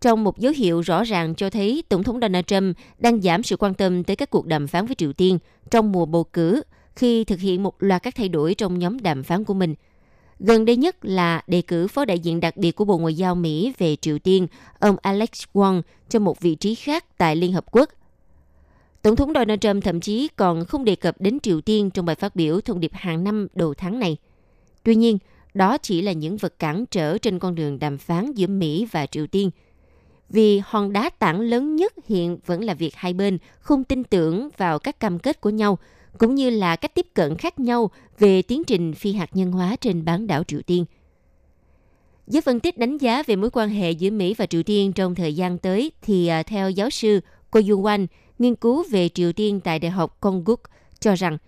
[0.00, 3.56] Trong một dấu hiệu rõ ràng cho thấy Tổng thống Donald Trump đang giảm sự
[3.56, 5.38] quan tâm tới các cuộc đàm phán với Triều Tiên
[5.70, 6.62] trong mùa bầu cử
[6.96, 9.74] khi thực hiện một loạt các thay đổi trong nhóm đàm phán của mình.
[10.38, 13.34] Gần đây nhất là đề cử phó đại diện đặc biệt của Bộ Ngoại giao
[13.34, 14.46] Mỹ về Triều Tiên,
[14.78, 17.90] ông Alex Wong, cho một vị trí khác tại Liên Hợp Quốc.
[19.02, 22.16] Tổng thống Donald Trump thậm chí còn không đề cập đến Triều Tiên trong bài
[22.16, 24.16] phát biểu thông điệp hàng năm đầu tháng này.
[24.82, 25.18] Tuy nhiên,
[25.54, 29.06] đó chỉ là những vật cản trở trên con đường đàm phán giữa Mỹ và
[29.06, 29.50] Triều Tiên.
[30.30, 34.48] Vì hòn đá tảng lớn nhất hiện vẫn là việc hai bên không tin tưởng
[34.56, 35.78] vào các cam kết của nhau,
[36.18, 39.76] cũng như là cách tiếp cận khác nhau về tiến trình phi hạt nhân hóa
[39.80, 40.84] trên bán đảo Triều Tiên.
[42.26, 45.14] Giới phân tích đánh giá về mối quan hệ giữa Mỹ và Triều Tiên trong
[45.14, 47.20] thời gian tới thì à, theo giáo sư
[47.50, 48.06] Ko Yu Wan,
[48.38, 50.62] nghiên cứu về Triều Tiên tại Đại học Kongguk
[51.00, 51.38] cho rằng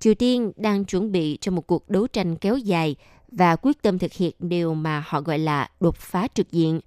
[0.00, 2.96] Triều Tiên đang chuẩn bị cho một cuộc đấu tranh kéo dài
[3.32, 6.80] và quyết tâm thực hiện điều mà họ gọi là đột phá trực diện.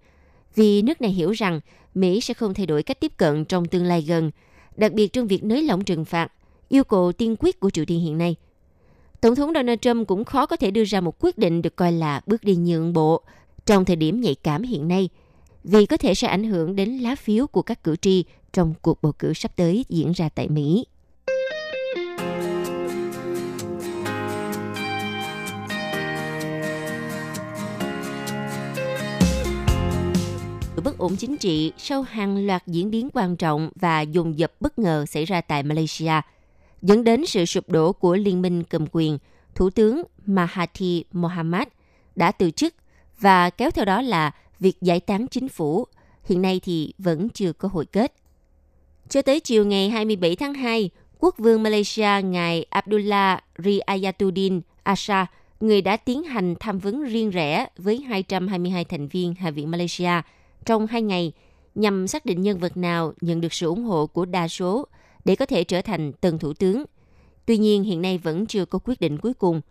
[0.56, 1.60] Vì nước này hiểu rằng
[1.95, 4.32] Mỹ sẽ không thay đổi cách tiếp cận trong tương lai gần,
[4.76, 6.32] đặc biệt trong việc nới lỏng trừng phạt,
[6.70, 8.36] yêu cầu tiên quyết của Triều Tiên hiện nay.
[9.22, 11.91] Tổng thống Donald Trump cũng khó có thể đưa ra một quyết định được coi
[11.91, 13.22] là bước đi nhượng bộ
[13.66, 15.10] trong thời điểm nhạy cảm hiện nay,
[15.64, 18.24] vì có thể sẽ ảnh hưởng đến lá phiếu của các cử tri
[18.54, 20.86] trong cuộc bầu cử sắp tới diễn ra tại Mỹ.
[30.84, 34.80] Bất ổn chính trị sau hàng loạt diễn biến quan trọng và dùng dập bất
[34.80, 36.14] ngờ xảy ra tại Malaysia,
[36.82, 39.18] dẫn đến sự sụp đổ của liên minh cầm quyền,
[39.56, 41.68] Thủ tướng Mahathir Mohamad
[42.16, 42.76] đã từ chức
[43.20, 45.86] và kéo theo đó là việc giải tán chính phủ,
[46.24, 48.14] hiện nay thì vẫn chưa có hồi kết.
[49.10, 55.26] Cho tới chiều ngày 27 tháng 2, quốc vương Malaysia ngài Abdullah Riayatuddin Asha,
[55.60, 60.22] người đã tiến hành tham vấn riêng rẽ với 222 thành viên Hạ viện Malaysia
[60.66, 61.32] trong hai ngày
[61.76, 64.88] nhằm xác định nhân vật nào nhận được sự ủng hộ của đa số
[65.26, 66.84] để có thể trở thành tân thủ tướng.
[67.45, 69.62] Tuy nhiên, hiện nay vẫn chưa có quyết định cuối cùng.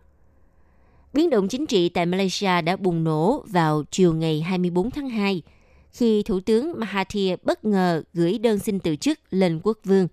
[1.12, 5.42] Biến động chính trị tại Malaysia đã bùng nổ vào chiều ngày 24 tháng 2–
[5.92, 10.08] khi Thủ tướng Mahathir bất ngờ gửi đơn xin từ chức lên quốc vương,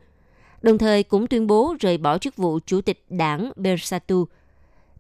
[0.62, 4.26] đồng thời cũng tuyên bố rời bỏ chức vụ chủ tịch đảng Bersatu.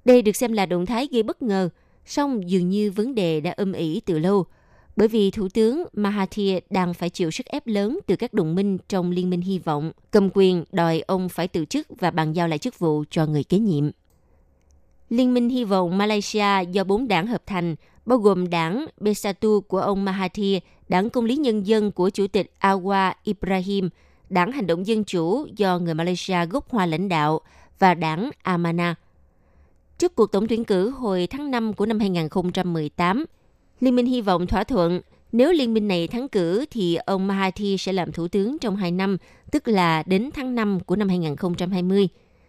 [0.05, 1.69] Đây được xem là động thái gây bất ngờ,
[2.05, 4.45] song dường như vấn đề đã âm ỉ từ lâu,
[4.97, 8.77] bởi vì Thủ tướng Mahathir đang phải chịu sức ép lớn từ các đồng minh
[8.89, 12.47] trong Liên minh Hy vọng, cầm quyền đòi ông phải từ chức và bàn giao
[12.47, 13.89] lại chức vụ cho người kế nhiệm.
[15.09, 17.75] Liên minh Hy vọng Malaysia do bốn đảng hợp thành
[18.05, 20.57] bao gồm đảng Bersatu của ông Mahathir,
[20.89, 23.89] đảng Công lý Nhân dân của Chủ tịch Awa Ibrahim,
[24.29, 27.41] đảng Hành động Dân Chủ do người Malaysia gốc Hoa lãnh đạo
[27.79, 28.95] và đảng Amana.
[29.97, 33.25] Trước cuộc tổng tuyển cử hồi tháng 5 của năm 2018,
[33.79, 35.01] Liên minh hy vọng thỏa thuận
[35.31, 38.91] nếu liên minh này thắng cử thì ông Mahathir sẽ làm thủ tướng trong 2
[38.91, 39.17] năm,
[39.51, 42.07] tức là đến tháng 5 của năm 2020.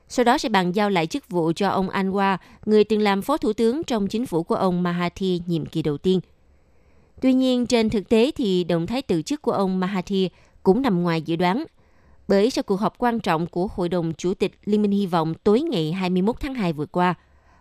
[0.09, 3.37] Sau đó sẽ bàn giao lại chức vụ cho ông Anwar, người từng làm phó
[3.37, 6.21] thủ tướng trong chính phủ của ông Mahathir nhiệm kỳ đầu tiên.
[7.21, 10.29] Tuy nhiên, trên thực tế thì động thái từ chức của ông Mahathir
[10.63, 11.65] cũng nằm ngoài dự đoán.
[12.29, 15.35] Bởi sau cuộc họp quan trọng của Hội đồng Chủ tịch Liên minh Hy vọng
[15.35, 17.15] tối ngày 21 tháng 2 vừa qua,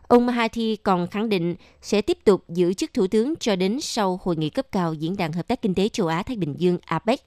[0.08, 4.20] ông Mahathir còn khẳng định sẽ tiếp tục giữ chức thủ tướng cho đến sau
[4.24, 7.22] hội nghị cấp cao Diễn đàn Hợp tác Kinh tế Châu Á-Thái Bình Dương APEC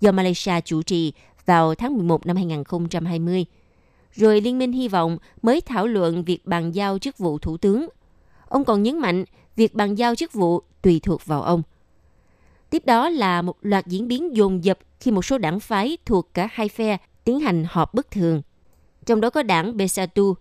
[0.00, 1.12] do Malaysia chủ trì
[1.46, 3.46] vào tháng 11 năm 2020
[4.12, 7.88] rồi Liên minh hy vọng mới thảo luận việc bàn giao chức vụ thủ tướng.
[8.48, 9.24] Ông còn nhấn mạnh
[9.56, 11.62] việc bàn giao chức vụ tùy thuộc vào ông.
[12.70, 16.34] Tiếp đó là một loạt diễn biến dồn dập khi một số đảng phái thuộc
[16.34, 18.42] cả hai phe tiến hành họp bất thường.
[19.06, 20.34] Trong đó có đảng Besatu.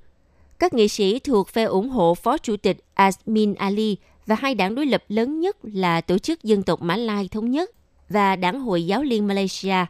[0.59, 4.75] Các nghị sĩ thuộc phe ủng hộ Phó Chủ tịch Asmin Ali và hai đảng
[4.75, 7.71] đối lập lớn nhất là Tổ chức Dân tộc Mã Lai Thống nhất
[8.09, 9.85] và Đảng Hội Giáo liên Malaysia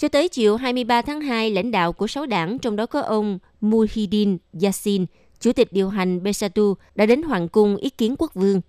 [0.00, 3.38] cho tới chiều 23 tháng 2, lãnh đạo của 6 đảng, trong đó có ông
[3.60, 5.06] Muhyiddin Yassin,
[5.40, 8.60] chủ tịch điều hành Besatu, đã đến Hoàng cung ý kiến quốc vương.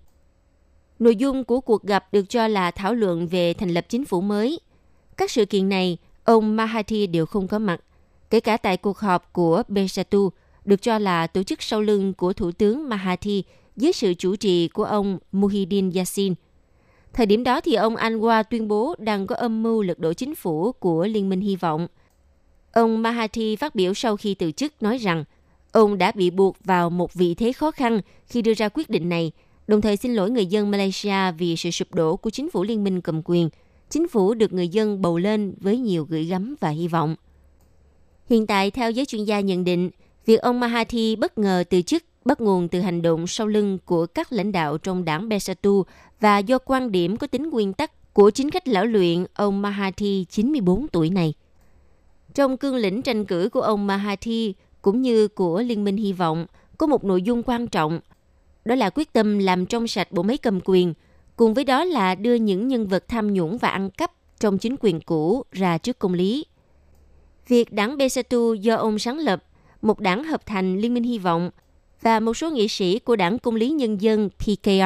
[1.00, 4.22] Nội dung của cuộc gặp được cho là thảo luận về thành lập chính phủ
[4.22, 4.60] mới.
[5.18, 7.82] Các sự kiện này, ông Mahathir đều không có mặt,
[8.30, 10.30] kể cả tại cuộc họp của Besatu,
[10.66, 13.46] được cho là tổ chức sau lưng của Thủ tướng Mahathir
[13.76, 16.34] dưới sự chủ trì của ông Muhyiddin Yassin–
[17.14, 20.36] Thời điểm đó thì ông Anwar tuyên bố đang có âm mưu lật đổ chính
[20.36, 21.88] phủ của Liên minh Hy vọng.
[22.72, 25.24] Ông Mahathir phát biểu sau khi từ chức nói rằng
[25.72, 29.10] ông đã bị buộc vào một vị thế khó khăn khi đưa ra quyết định
[29.10, 29.32] này,
[29.68, 32.84] đồng thời xin lỗi người dân Malaysia vì sự sụp đổ của chính phủ liên
[32.84, 33.50] minh cầm quyền.
[33.90, 37.16] Chính phủ được người dân bầu lên với nhiều gửi gắm và hy vọng.
[38.30, 39.90] Hiện tại, theo giới chuyên gia nhận định,
[40.26, 44.06] việc ông Mahathir bất ngờ từ chức bắt nguồn từ hành động sau lưng của
[44.06, 45.84] các lãnh đạo trong đảng Bersatu
[46.20, 50.28] và do quan điểm có tính nguyên tắc của chính khách lão luyện ông Mahathir
[50.30, 51.34] 94 tuổi này.
[52.34, 54.52] Trong cương lĩnh tranh cử của ông Mahathir
[54.82, 56.46] cũng như của Liên minh Hy vọng
[56.78, 58.00] có một nội dung quan trọng,
[58.66, 60.94] đó là quyết tâm làm trong sạch bộ máy cầm quyền,
[61.36, 64.76] cùng với đó là đưa những nhân vật tham nhũng và ăn cắp trong chính
[64.80, 66.46] quyền cũ ra trước công lý.
[67.48, 69.44] Việc đảng Bersatu do ông sáng lập,
[69.82, 71.52] một đảng hợp thành Liên minh Hy vọng
[72.02, 74.82] và một số nghị sĩ của đảng Công lý Nhân dân PKR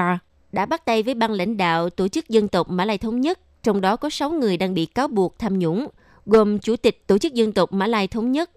[0.52, 3.40] đã bắt tay với ban lãnh đạo Tổ chức Dân tộc Mã Lai Thống nhất,
[3.64, 5.88] trong đó có 6 người đang bị cáo buộc tham nhũng,
[6.26, 8.52] gồm Chủ tịch Tổ chức Dân tộc Mã Lai Thống nhất,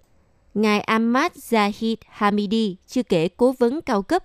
[0.55, 4.25] Ngài Ahmad Zahid Hamidi, chưa kể cố vấn cao cấp,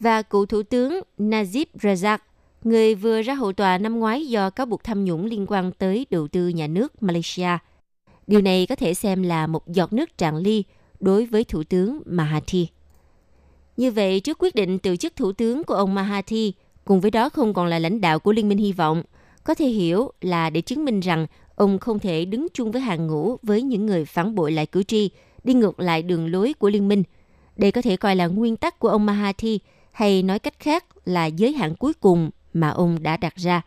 [0.00, 2.18] và cựu Thủ tướng Najib Razak,
[2.64, 6.06] người vừa ra hậu tòa năm ngoái do cáo buộc tham nhũng liên quan tới
[6.10, 7.58] đầu tư nhà nước Malaysia.
[8.26, 10.64] Điều này có thể xem là một giọt nước tràn ly
[11.00, 12.66] đối với Thủ tướng Mahathir.
[13.76, 16.50] Như vậy, trước quyết định từ chức thủ tướng của ông Mahathir,
[16.84, 19.02] cùng với đó không còn là lãnh đạo của Liên minh Hy vọng,
[19.44, 23.06] có thể hiểu là để chứng minh rằng ông không thể đứng chung với hàng
[23.06, 25.10] ngũ với những người phản bội lại cử tri,
[25.44, 27.02] đi ngược lại đường lối của liên minh.
[27.56, 29.60] Đây có thể coi là nguyên tắc của ông Mahathir,
[29.92, 33.62] hay nói cách khác là giới hạn cuối cùng mà ông đã đặt ra.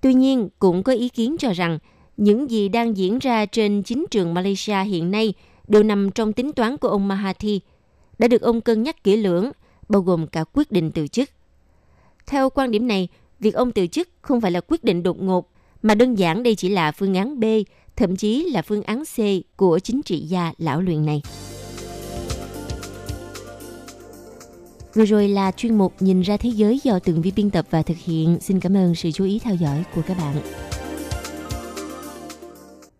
[0.00, 1.78] Tuy nhiên, cũng có ý kiến cho rằng
[2.16, 5.34] những gì đang diễn ra trên chính trường Malaysia hiện nay
[5.68, 7.58] đều nằm trong tính toán của ông Mahathir–
[8.18, 9.50] đã được ông cân nhắc kỹ lưỡng,
[9.88, 11.30] bao gồm cả quyết định từ chức.
[12.26, 13.08] Theo quan điểm này,
[13.40, 15.50] việc ông từ chức không phải là quyết định đột ngột,
[15.82, 17.44] mà đơn giản đây chỉ là phương án B,
[17.96, 19.18] thậm chí là phương án C
[19.56, 21.22] của chính trị gia lão luyện này.
[24.94, 27.82] Vừa rồi là chuyên mục Nhìn ra thế giới do từng vi biên tập và
[27.82, 28.38] thực hiện.
[28.40, 30.36] Xin cảm ơn sự chú ý theo dõi của các bạn.